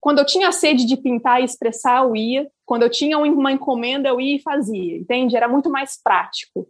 [0.00, 2.50] quando eu tinha sede de pintar e expressar, eu ia.
[2.66, 5.36] Quando eu tinha uma encomenda, eu ia e fazia, entende?
[5.36, 6.66] Era muito mais prático.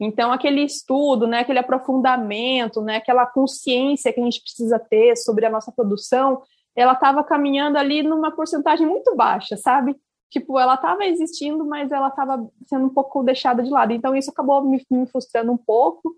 [0.00, 5.46] Então, aquele estudo, né, aquele aprofundamento, né, aquela consciência que a gente precisa ter sobre
[5.46, 6.42] a nossa produção,
[6.74, 9.96] ela estava caminhando ali numa porcentagem muito baixa, sabe?
[10.30, 13.92] Tipo, ela estava existindo, mas ela estava sendo um pouco deixada de lado.
[13.92, 16.14] Então, isso acabou me, me, frustrando um pouco.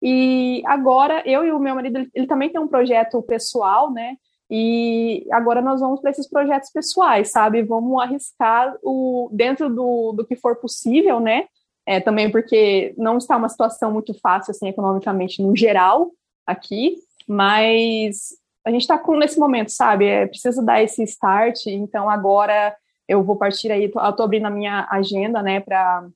[0.00, 4.16] E agora, eu e o meu marido, ele, ele também tem um projeto pessoal, né?
[4.50, 7.62] E agora nós vamos para esses projetos pessoais, sabe?
[7.62, 11.46] Vamos arriscar o dentro do, do que for possível, né?
[11.88, 16.10] É, também porque não está uma situação muito fácil, assim, economicamente no geral
[16.46, 20.04] aqui, mas a gente está nesse momento, sabe?
[20.04, 22.76] É preciso dar esse start, então agora
[23.08, 26.06] eu vou partir aí, eu tô abrindo a minha agenda, né, para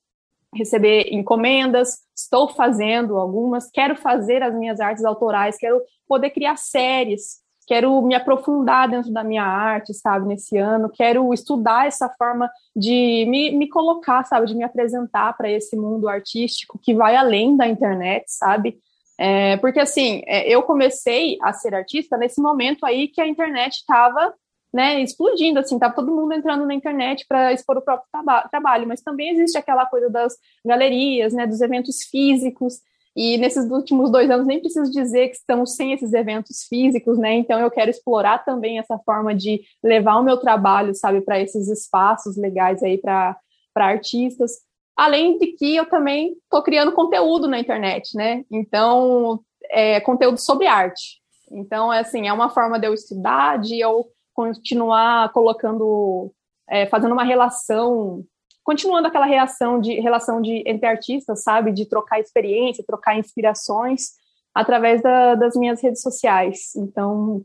[0.54, 7.41] receber encomendas, estou fazendo algumas, quero fazer as minhas artes autorais, quero poder criar séries,
[7.66, 13.26] quero me aprofundar dentro da minha arte, sabe, nesse ano, quero estudar essa forma de
[13.28, 17.66] me, me colocar, sabe, de me apresentar para esse mundo artístico que vai além da
[17.66, 18.78] internet, sabe?
[19.18, 23.76] É, porque, assim, é, eu comecei a ser artista nesse momento aí que a internet
[23.76, 24.34] estava
[24.72, 28.88] né, explodindo, assim, tava todo mundo entrando na internet para expor o próprio traba trabalho,
[28.88, 32.80] mas também existe aquela coisa das galerias, né, dos eventos físicos,
[33.14, 37.34] e nesses últimos dois anos nem preciso dizer que estamos sem esses eventos físicos, né?
[37.34, 41.68] Então eu quero explorar também essa forma de levar o meu trabalho, sabe, para esses
[41.68, 43.36] espaços legais aí para
[43.76, 44.52] artistas.
[44.96, 48.44] Além de que eu também estou criando conteúdo na internet, né?
[48.50, 51.20] Então, é, conteúdo sobre arte.
[51.50, 56.32] Então, é assim, é uma forma de eu estudar, de eu continuar colocando,
[56.68, 58.24] é, fazendo uma relação
[58.64, 64.10] continuando aquela reação de relação de entre artistas, sabe, de trocar experiência, trocar inspirações
[64.54, 66.74] através da, das minhas redes sociais.
[66.76, 67.44] Então,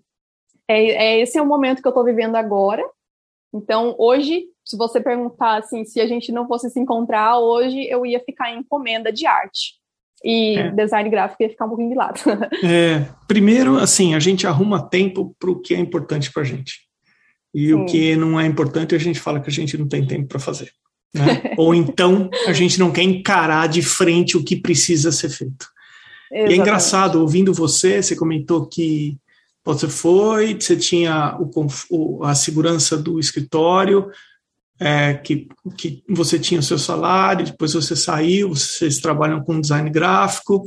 [0.67, 2.84] é, é esse é o momento que eu estou vivendo agora.
[3.53, 8.05] Então, hoje, se você perguntar assim, se a gente não fosse se encontrar hoje, eu
[8.05, 9.76] ia ficar em encomenda de arte.
[10.24, 10.72] E é.
[10.72, 12.20] design gráfico ia ficar um pouquinho de lado.
[12.63, 16.88] É, primeiro, assim, a gente arruma tempo para o que é importante para a gente.
[17.53, 17.74] E Sim.
[17.74, 20.39] o que não é importante, a gente fala que a gente não tem tempo para
[20.39, 20.72] fazer.
[21.14, 21.53] Né?
[21.58, 25.68] Ou então a gente não quer encarar de frente o que precisa ser feito.
[26.32, 26.51] Exatamente.
[26.51, 29.18] E é engraçado, ouvindo você, você comentou que
[29.64, 31.38] você foi, você tinha
[31.89, 34.10] o, a segurança do escritório,
[34.80, 39.89] é, que, que você tinha o seu salário, depois você saiu, vocês trabalham com design
[39.89, 40.64] gráfico,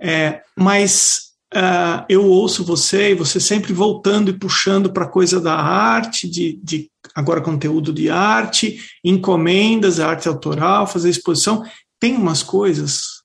[0.00, 5.40] é, mas uh, eu ouço você e você sempre voltando e puxando para a coisa
[5.40, 11.64] da arte, de, de agora conteúdo de arte, encomendas, arte autoral, fazer exposição.
[11.98, 13.22] tem umas coisas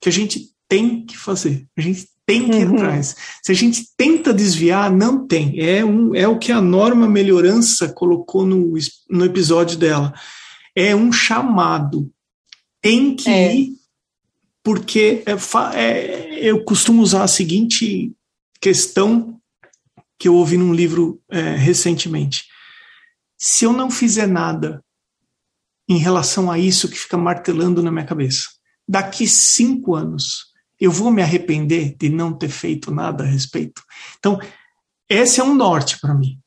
[0.00, 2.74] que a gente tem que fazer, a gente tem que ir uhum.
[2.74, 3.16] atrás.
[3.42, 5.58] Se a gente tenta desviar, não tem.
[5.60, 8.74] É, um, é o que a Norma Melhorança colocou no,
[9.08, 10.12] no episódio dela.
[10.76, 12.12] É um chamado.
[12.82, 13.56] Tem que é.
[13.56, 13.77] ir,
[14.68, 18.12] porque é, é, eu costumo usar a seguinte
[18.60, 19.40] questão
[20.18, 22.44] que eu ouvi num livro é, recentemente.
[23.38, 24.84] Se eu não fizer nada
[25.88, 28.46] em relação a isso que fica martelando na minha cabeça,
[28.86, 30.48] daqui cinco anos
[30.78, 33.82] eu vou me arrepender de não ter feito nada a respeito.
[34.18, 34.38] Então,
[35.08, 36.38] esse é um norte para mim.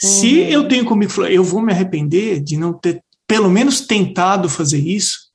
[0.00, 0.08] Uhum.
[0.08, 4.78] Se eu tenho comigo, eu vou me arrepender de não ter, pelo menos, tentado fazer
[4.78, 5.25] isso.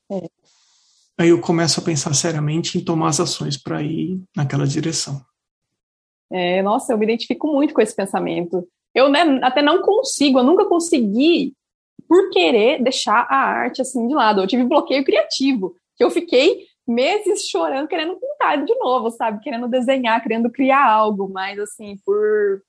[1.21, 5.21] Aí eu começo a pensar seriamente em tomar as ações para ir naquela direção.
[6.31, 8.67] É, nossa, eu me identifico muito com esse pensamento.
[8.93, 11.53] Eu né, até não consigo, eu nunca consegui,
[12.07, 14.41] por querer, deixar a arte assim de lado.
[14.41, 19.41] Eu tive bloqueio criativo, que eu fiquei meses chorando, querendo pintar de novo, sabe?
[19.41, 22.61] Querendo desenhar, querendo criar algo, mas assim, por.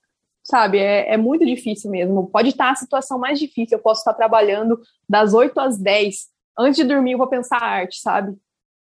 [0.44, 2.28] Sabe, é, é muito difícil mesmo.
[2.28, 3.78] Pode estar a situação mais difícil.
[3.78, 6.31] Eu posso estar trabalhando das 8 às 10.
[6.58, 8.36] Antes de dormir, eu vou pensar arte, sabe?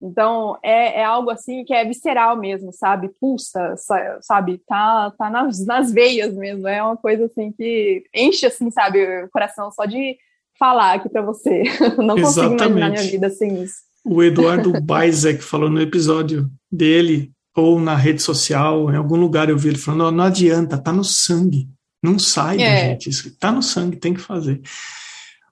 [0.01, 3.09] Então, é, é algo assim que é visceral mesmo, sabe?
[3.19, 3.75] Pulsa,
[4.21, 4.61] sabe?
[4.67, 6.67] Tá, tá nas, nas veias mesmo.
[6.67, 9.23] É uma coisa assim que enche, assim, sabe?
[9.23, 10.17] O coração só de
[10.57, 11.63] falar aqui para você.
[11.97, 12.21] Não Exatamente.
[12.21, 17.95] consigo imaginar minha vida sem isso o Eduardo Baizek falou no episódio dele, ou na
[17.95, 21.67] rede social, em algum lugar eu vi ele falando, não, adianta, tá no sangue,
[22.01, 22.89] não sai é.
[22.89, 24.61] gente, isso tá no sangue, tem que fazer.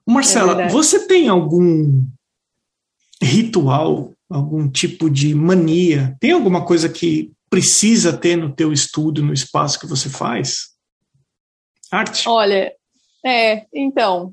[0.06, 2.04] Marcela, é você tem algum
[3.22, 6.16] ritual, algum tipo de mania?
[6.20, 10.68] Tem alguma coisa que precisa ter no teu estudo, no espaço que você faz?
[11.90, 12.28] Arte?
[12.28, 12.72] Olha,
[13.24, 14.32] é, então,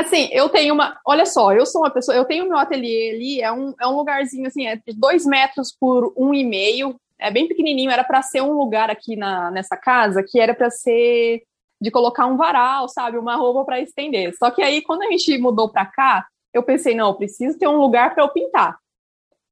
[0.00, 0.98] Assim, eu tenho uma.
[1.06, 2.16] Olha só, eu sou uma pessoa.
[2.16, 5.76] Eu tenho meu ateliê ali, é um, é um lugarzinho assim, é de dois metros
[5.78, 6.98] por um e meio.
[7.18, 7.90] É bem pequenininho.
[7.90, 11.42] Era para ser um lugar aqui na, nessa casa que era para ser
[11.80, 14.36] de colocar um varal, sabe, uma roupa para estender.
[14.36, 17.68] Só que aí, quando a gente mudou para cá, eu pensei, não, eu preciso ter
[17.68, 18.76] um lugar para eu pintar.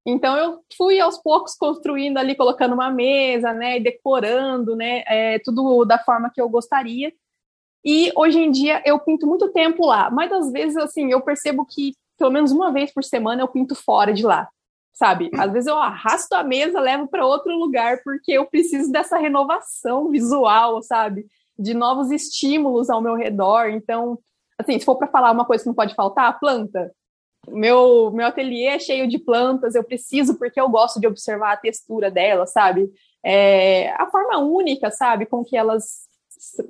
[0.07, 5.39] Então eu fui aos poucos construindo ali, colocando uma mesa, né, e decorando, né, é,
[5.41, 7.13] tudo da forma que eu gostaria.
[7.85, 11.65] E hoje em dia eu pinto muito tempo lá, mas às vezes assim, eu percebo
[11.67, 14.49] que pelo menos uma vez por semana eu pinto fora de lá.
[14.95, 15.31] Sabe?
[15.35, 20.11] Às vezes eu arrasto a mesa, levo para outro lugar porque eu preciso dessa renovação
[20.11, 21.27] visual, sabe?
[21.59, 23.71] De novos estímulos ao meu redor.
[23.71, 24.19] Então,
[24.59, 26.93] assim, se for para falar uma coisa que não pode faltar, planta.
[27.49, 31.57] Meu, meu ateliê é cheio de plantas, eu preciso porque eu gosto de observar a
[31.57, 32.91] textura delas, sabe?
[33.25, 36.09] É, a forma única, sabe, com que elas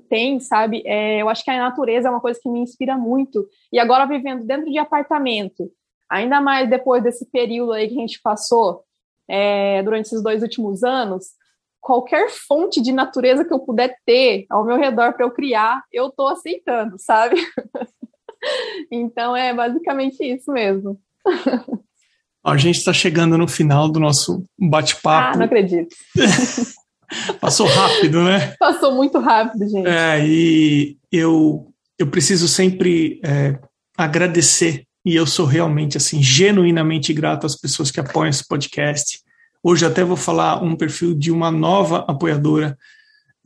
[0.09, 0.82] tem, sabe?
[0.86, 3.47] É, eu acho que a natureza é uma coisa que me inspira muito.
[3.72, 5.70] E agora vivendo dentro de apartamento,
[6.09, 8.84] ainda mais depois desse período aí que a gente passou
[9.28, 11.32] é, durante esses dois últimos anos,
[11.89, 16.09] qualquer fonte de natureza que eu puder ter ao meu redor para eu criar, eu
[16.09, 17.36] estou aceitando, sabe?
[18.93, 21.01] então é basicamente isso mesmo.
[22.45, 25.34] A gente está chegando no final do nosso bate-papo.
[25.34, 25.97] Ah, não acredito.
[27.41, 28.55] Passou rápido, né?
[28.59, 29.89] Passou muito rápido, gente.
[29.89, 33.59] É, e eu, eu preciso sempre é,
[33.97, 39.20] agradecer, e eu sou realmente, assim, genuinamente grato às pessoas que apoiam esse podcast.
[39.62, 42.78] Hoje até vou falar um perfil de uma nova apoiadora.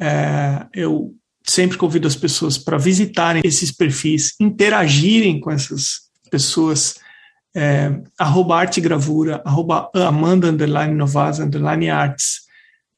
[0.00, 6.96] É, eu sempre convido as pessoas para visitarem esses perfis, interagirem com essas pessoas.
[7.54, 12.42] É, arroba arte gravura, arroba amanda underline novas underline arts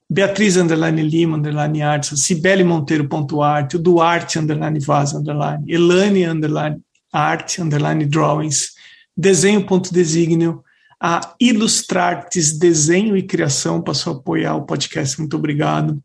[0.08, 6.24] Beatriz Underline Lima, Underline Artes, Cibele Monteiro ponto arte, o Duarte Underline Vaz Underline, Elane
[6.24, 6.80] Underline
[7.12, 8.74] Arte Underline Drawings,
[9.16, 10.62] Desenho ponto Desígnio,
[11.07, 16.02] a Ilustrartes Desenho e Criação passou a apoiar o podcast, muito obrigado.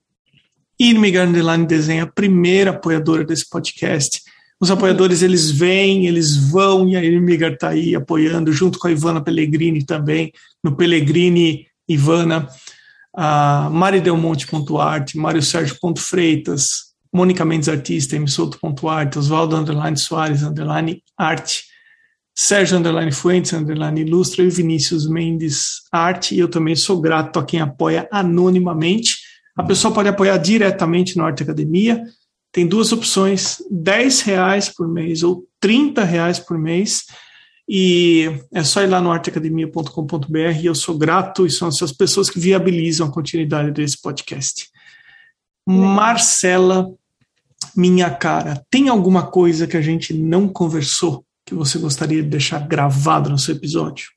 [0.77, 4.21] Inmiga Underline Desenho, a primeira apoiadora desse podcast.
[4.59, 8.91] Os apoiadores, eles vêm, eles vão, e a Inmigar está aí apoiando, junto com a
[8.91, 12.49] Ivana Pellegrini também, no Pellegrini Ivana
[13.15, 21.68] a Mari Delmonte.arte, Mário Sérgio.freitas, Mônica Mendes Artista, Emissouto.arte, Oswaldo Underline Soares, Underline Arte,
[22.41, 26.33] Sérgio Underline Fuentes, Underline Ilustra e Vinícius Mendes Arte.
[26.33, 29.17] E eu também sou grato a quem apoia anonimamente.
[29.57, 32.01] A pessoa pode apoiar diretamente no Arte Academia.
[32.49, 37.07] Tem duas opções: 10 reais por mês ou 30 reais por mês.
[37.67, 42.29] E é só ir lá no arteacademia.com.br e eu sou grato e são essas pessoas
[42.29, 44.69] que viabilizam a continuidade desse podcast.
[45.67, 46.89] Marcela,
[47.75, 52.65] minha cara, tem alguma coisa que a gente não conversou que você gostaria de deixar
[52.67, 54.07] gravado no seu episódio?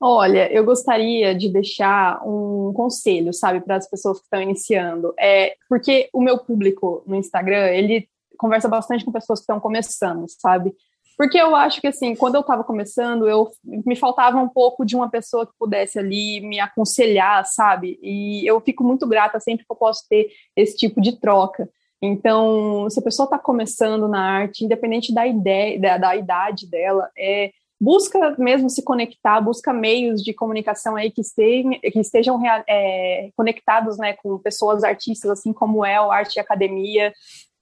[0.00, 5.12] Olha, eu gostaria de deixar um conselho, sabe, para as pessoas que estão iniciando.
[5.18, 10.26] É porque o meu público no Instagram, ele conversa bastante com pessoas que estão começando,
[10.28, 10.74] sabe?
[11.16, 14.96] Porque eu acho que, assim, quando eu estava começando, eu me faltava um pouco de
[14.96, 17.98] uma pessoa que pudesse ali me aconselhar, sabe?
[18.02, 21.68] E eu fico muito grata sempre que eu posso ter esse tipo de troca.
[22.02, 27.08] Então, se a pessoa está começando na arte, independente da ideia, da, da idade dela,
[27.16, 33.30] é, busca mesmo se conectar, busca meios de comunicação aí que estejam, que estejam é,
[33.36, 37.12] conectados né, com pessoas artistas, assim como é o Arte e Academia,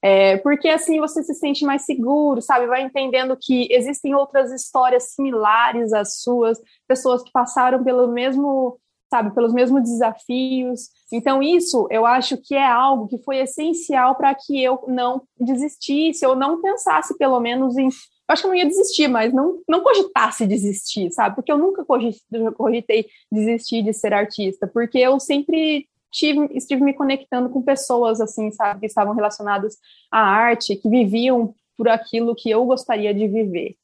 [0.03, 2.67] é, porque assim você se sente mais seguro, sabe?
[2.67, 8.79] Vai entendendo que existem outras histórias similares às suas, pessoas que passaram pelo mesmo,
[9.11, 10.89] sabe, pelos mesmos desafios.
[11.13, 16.25] Então, isso eu acho que é algo que foi essencial para que eu não desistisse,
[16.25, 17.89] ou não pensasse, pelo menos, em.
[17.89, 21.35] Eu acho que eu não ia desistir, mas não, não cogitasse desistir, sabe?
[21.35, 27.49] Porque eu nunca cogitei desistir de ser artista, porque eu sempre tive, estive me conectando
[27.49, 29.77] com pessoas, assim, sabe, que estavam relacionadas
[30.13, 33.75] à arte, que viviam por aquilo que eu gostaria de viver.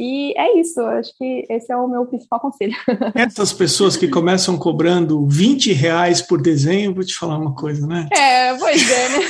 [0.00, 2.72] E é isso, acho que esse é o meu principal conselho.
[3.16, 8.08] Essas pessoas que começam cobrando 20 reais por desenho, vou te falar uma coisa, né?
[8.12, 9.24] É, pois é, né?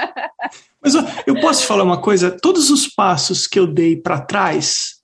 [0.82, 0.94] Mas
[1.26, 2.30] eu posso te falar uma coisa?
[2.30, 5.02] Todos os passos que eu dei para trás,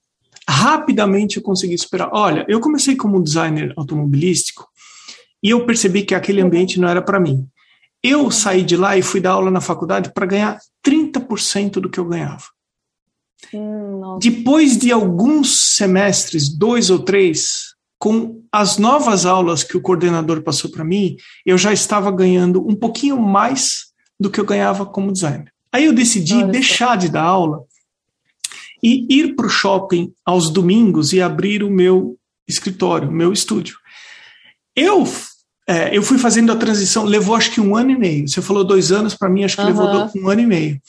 [0.49, 2.09] rapidamente eu consegui superar.
[2.11, 4.66] Olha, eu comecei como designer automobilístico
[5.43, 7.47] e eu percebi que aquele ambiente não era para mim.
[8.03, 12.01] Eu saí de lá e fui dar aula na faculdade para ganhar 30% do que
[12.01, 12.45] eu ganhava.
[13.53, 20.43] Hum, Depois de alguns semestres, dois ou três, com as novas aulas que o coordenador
[20.43, 25.12] passou para mim, eu já estava ganhando um pouquinho mais do que eu ganhava como
[25.12, 25.53] designer.
[25.72, 27.62] Aí eu decidi Olha deixar de dar aula
[28.82, 32.18] e ir para o shopping aos domingos e abrir o meu
[32.49, 33.76] escritório, o meu estúdio.
[34.74, 35.07] Eu
[35.68, 38.28] é, eu fui fazendo a transição, levou acho que um ano e meio.
[38.28, 39.68] Você falou dois anos, para mim acho que uhum.
[39.68, 40.80] levou um ano e meio.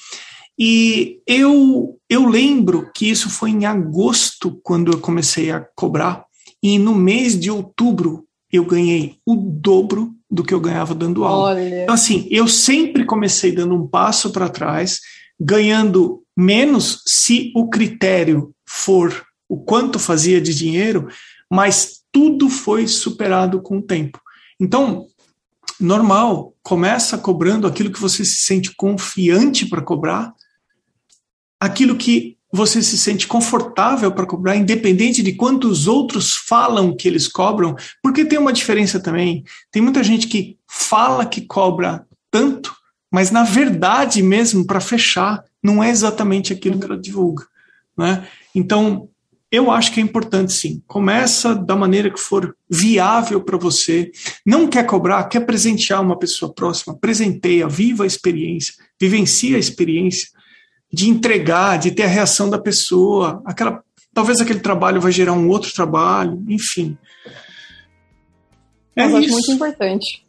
[0.57, 6.25] E eu, eu lembro que isso foi em agosto, quando eu comecei a cobrar,
[6.61, 11.51] e no mês de outubro eu ganhei o dobro do que eu ganhava dando aula.
[11.51, 11.83] Olha.
[11.83, 14.99] Então, assim, eu sempre comecei dando um passo para trás,
[15.39, 21.07] ganhando menos se o critério for o quanto fazia de dinheiro,
[21.49, 24.19] mas tudo foi superado com o tempo.
[24.59, 25.07] Então,
[25.79, 30.33] normal, começa cobrando aquilo que você se sente confiante para cobrar,
[31.61, 37.27] aquilo que você se sente confortável para cobrar, independente de quantos outros falam que eles
[37.27, 39.45] cobram, porque tem uma diferença também.
[39.71, 42.75] Tem muita gente que fala que cobra tanto,
[43.11, 47.45] mas na verdade mesmo, para fechar, não é exatamente aquilo que ela divulga.
[47.95, 48.27] Né?
[48.55, 49.07] Então,
[49.51, 50.81] eu acho que é importante sim.
[50.87, 54.11] Começa da maneira que for viável para você.
[54.45, 60.29] Não quer cobrar, quer presentear uma pessoa próxima, presenteia, viva a experiência, vivencia a experiência
[60.91, 63.41] de entregar, de ter a reação da pessoa.
[63.45, 63.83] Aquela,
[64.13, 66.97] talvez aquele trabalho vai gerar um outro trabalho, enfim.
[68.93, 70.25] É acho muito importante.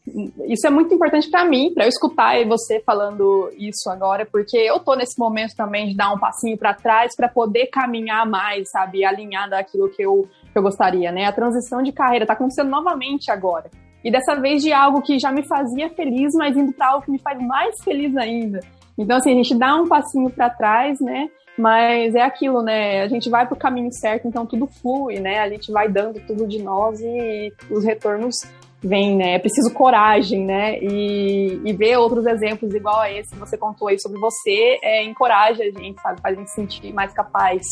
[0.46, 4.78] Isso é muito importante para mim, para eu escutar você falando isso agora, porque eu
[4.78, 9.04] tô nesse momento também de dar um passinho para trás para poder caminhar mais, sabe,
[9.04, 11.26] alinhar daquilo que eu, que eu gostaria, né?
[11.26, 13.68] A transição de carreira tá acontecendo novamente agora.
[14.04, 17.10] E dessa vez de algo que já me fazia feliz, mas indo para algo que
[17.10, 18.60] me faz mais feliz ainda.
[19.02, 21.28] Então, assim, a gente dá um passinho para trás, né?
[21.58, 23.02] Mas é aquilo, né?
[23.02, 25.40] A gente vai pro caminho certo, então tudo flui, né?
[25.40, 28.36] A gente vai dando tudo de nós e os retornos
[28.82, 29.34] vêm, né?
[29.34, 30.78] É preciso coragem, né?
[30.80, 35.04] E, e ver outros exemplos igual a esse que você contou aí sobre você, é,
[35.04, 36.20] encoraja a gente, sabe?
[36.20, 37.62] Faz a gente se sentir mais capaz.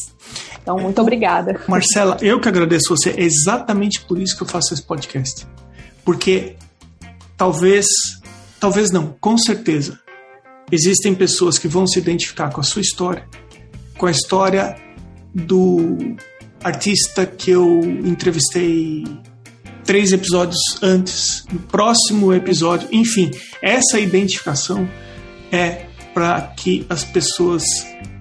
[0.63, 1.61] Então, muito obrigada.
[1.67, 3.11] Marcela, eu que agradeço você.
[3.11, 5.47] É exatamente por isso que eu faço esse podcast.
[6.05, 6.57] Porque
[7.37, 7.87] talvez,
[8.61, 9.99] talvez não, com certeza,
[10.71, 13.27] existem pessoas que vão se identificar com a sua história
[14.01, 14.77] com a história
[15.35, 16.17] do
[16.65, 19.05] artista que eu entrevistei
[19.85, 22.89] três episódios antes, no próximo episódio.
[22.91, 24.89] Enfim, essa identificação
[25.53, 27.63] é para que as pessoas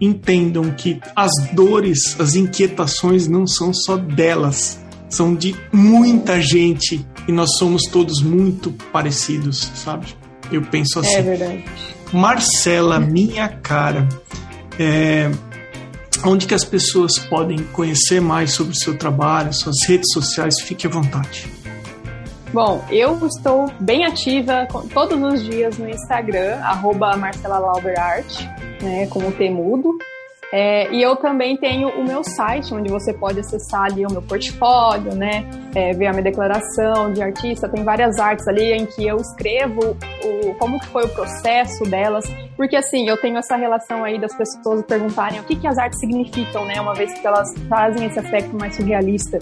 [0.01, 7.31] entendam que as dores, as inquietações não são só delas, são de muita gente e
[7.31, 10.18] nós somos todos muito parecidos, sabe?
[10.51, 11.15] Eu penso assim.
[11.15, 11.65] É verdade.
[12.11, 14.07] Marcela, minha cara,
[14.79, 15.29] é,
[16.25, 20.87] onde que as pessoas podem conhecer mais sobre o seu trabalho, suas redes sociais, fique
[20.87, 21.47] à vontade.
[22.51, 28.49] Bom, eu estou bem ativa todos os dias no Instagram, arroba Marcela Lauberart,
[28.81, 29.95] né, com o Temudo.
[30.51, 34.21] É, e eu também tenho o meu site, onde você pode acessar ali o meu
[34.21, 35.45] portfólio, né?
[35.75, 37.69] É, ver a minha declaração de artista.
[37.69, 42.25] Tem várias artes ali em que eu escrevo o, como que foi o processo delas.
[42.57, 45.99] Porque assim, eu tenho essa relação aí das pessoas perguntarem o que, que as artes
[45.99, 46.81] significam, né?
[46.81, 49.37] Uma vez que elas trazem esse aspecto mais surrealista.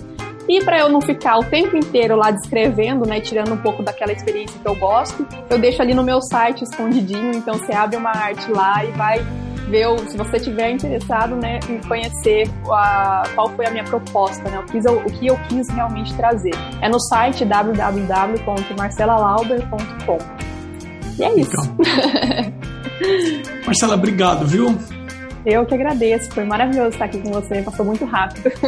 [0.49, 4.14] E para eu não ficar o tempo inteiro lá descrevendo, né, tirando um pouco daquela
[4.14, 8.12] experiência que eu gosto, eu deixo ali no meu site escondidinho, então você abre uma
[8.12, 9.20] arte lá e vai
[9.70, 14.59] ver, se você tiver interessado, né, em conhecer a, qual foi a minha proposta, né,
[14.59, 16.53] o que, eu, o que eu quis realmente trazer.
[16.82, 20.18] É no site www.marcelalauber.com.
[21.20, 21.74] E é isso.
[21.74, 22.53] Então.
[23.65, 24.78] Marcela, obrigado, viu?
[25.45, 28.51] Eu que agradeço, foi maravilhoso estar aqui com você, passou muito rápido.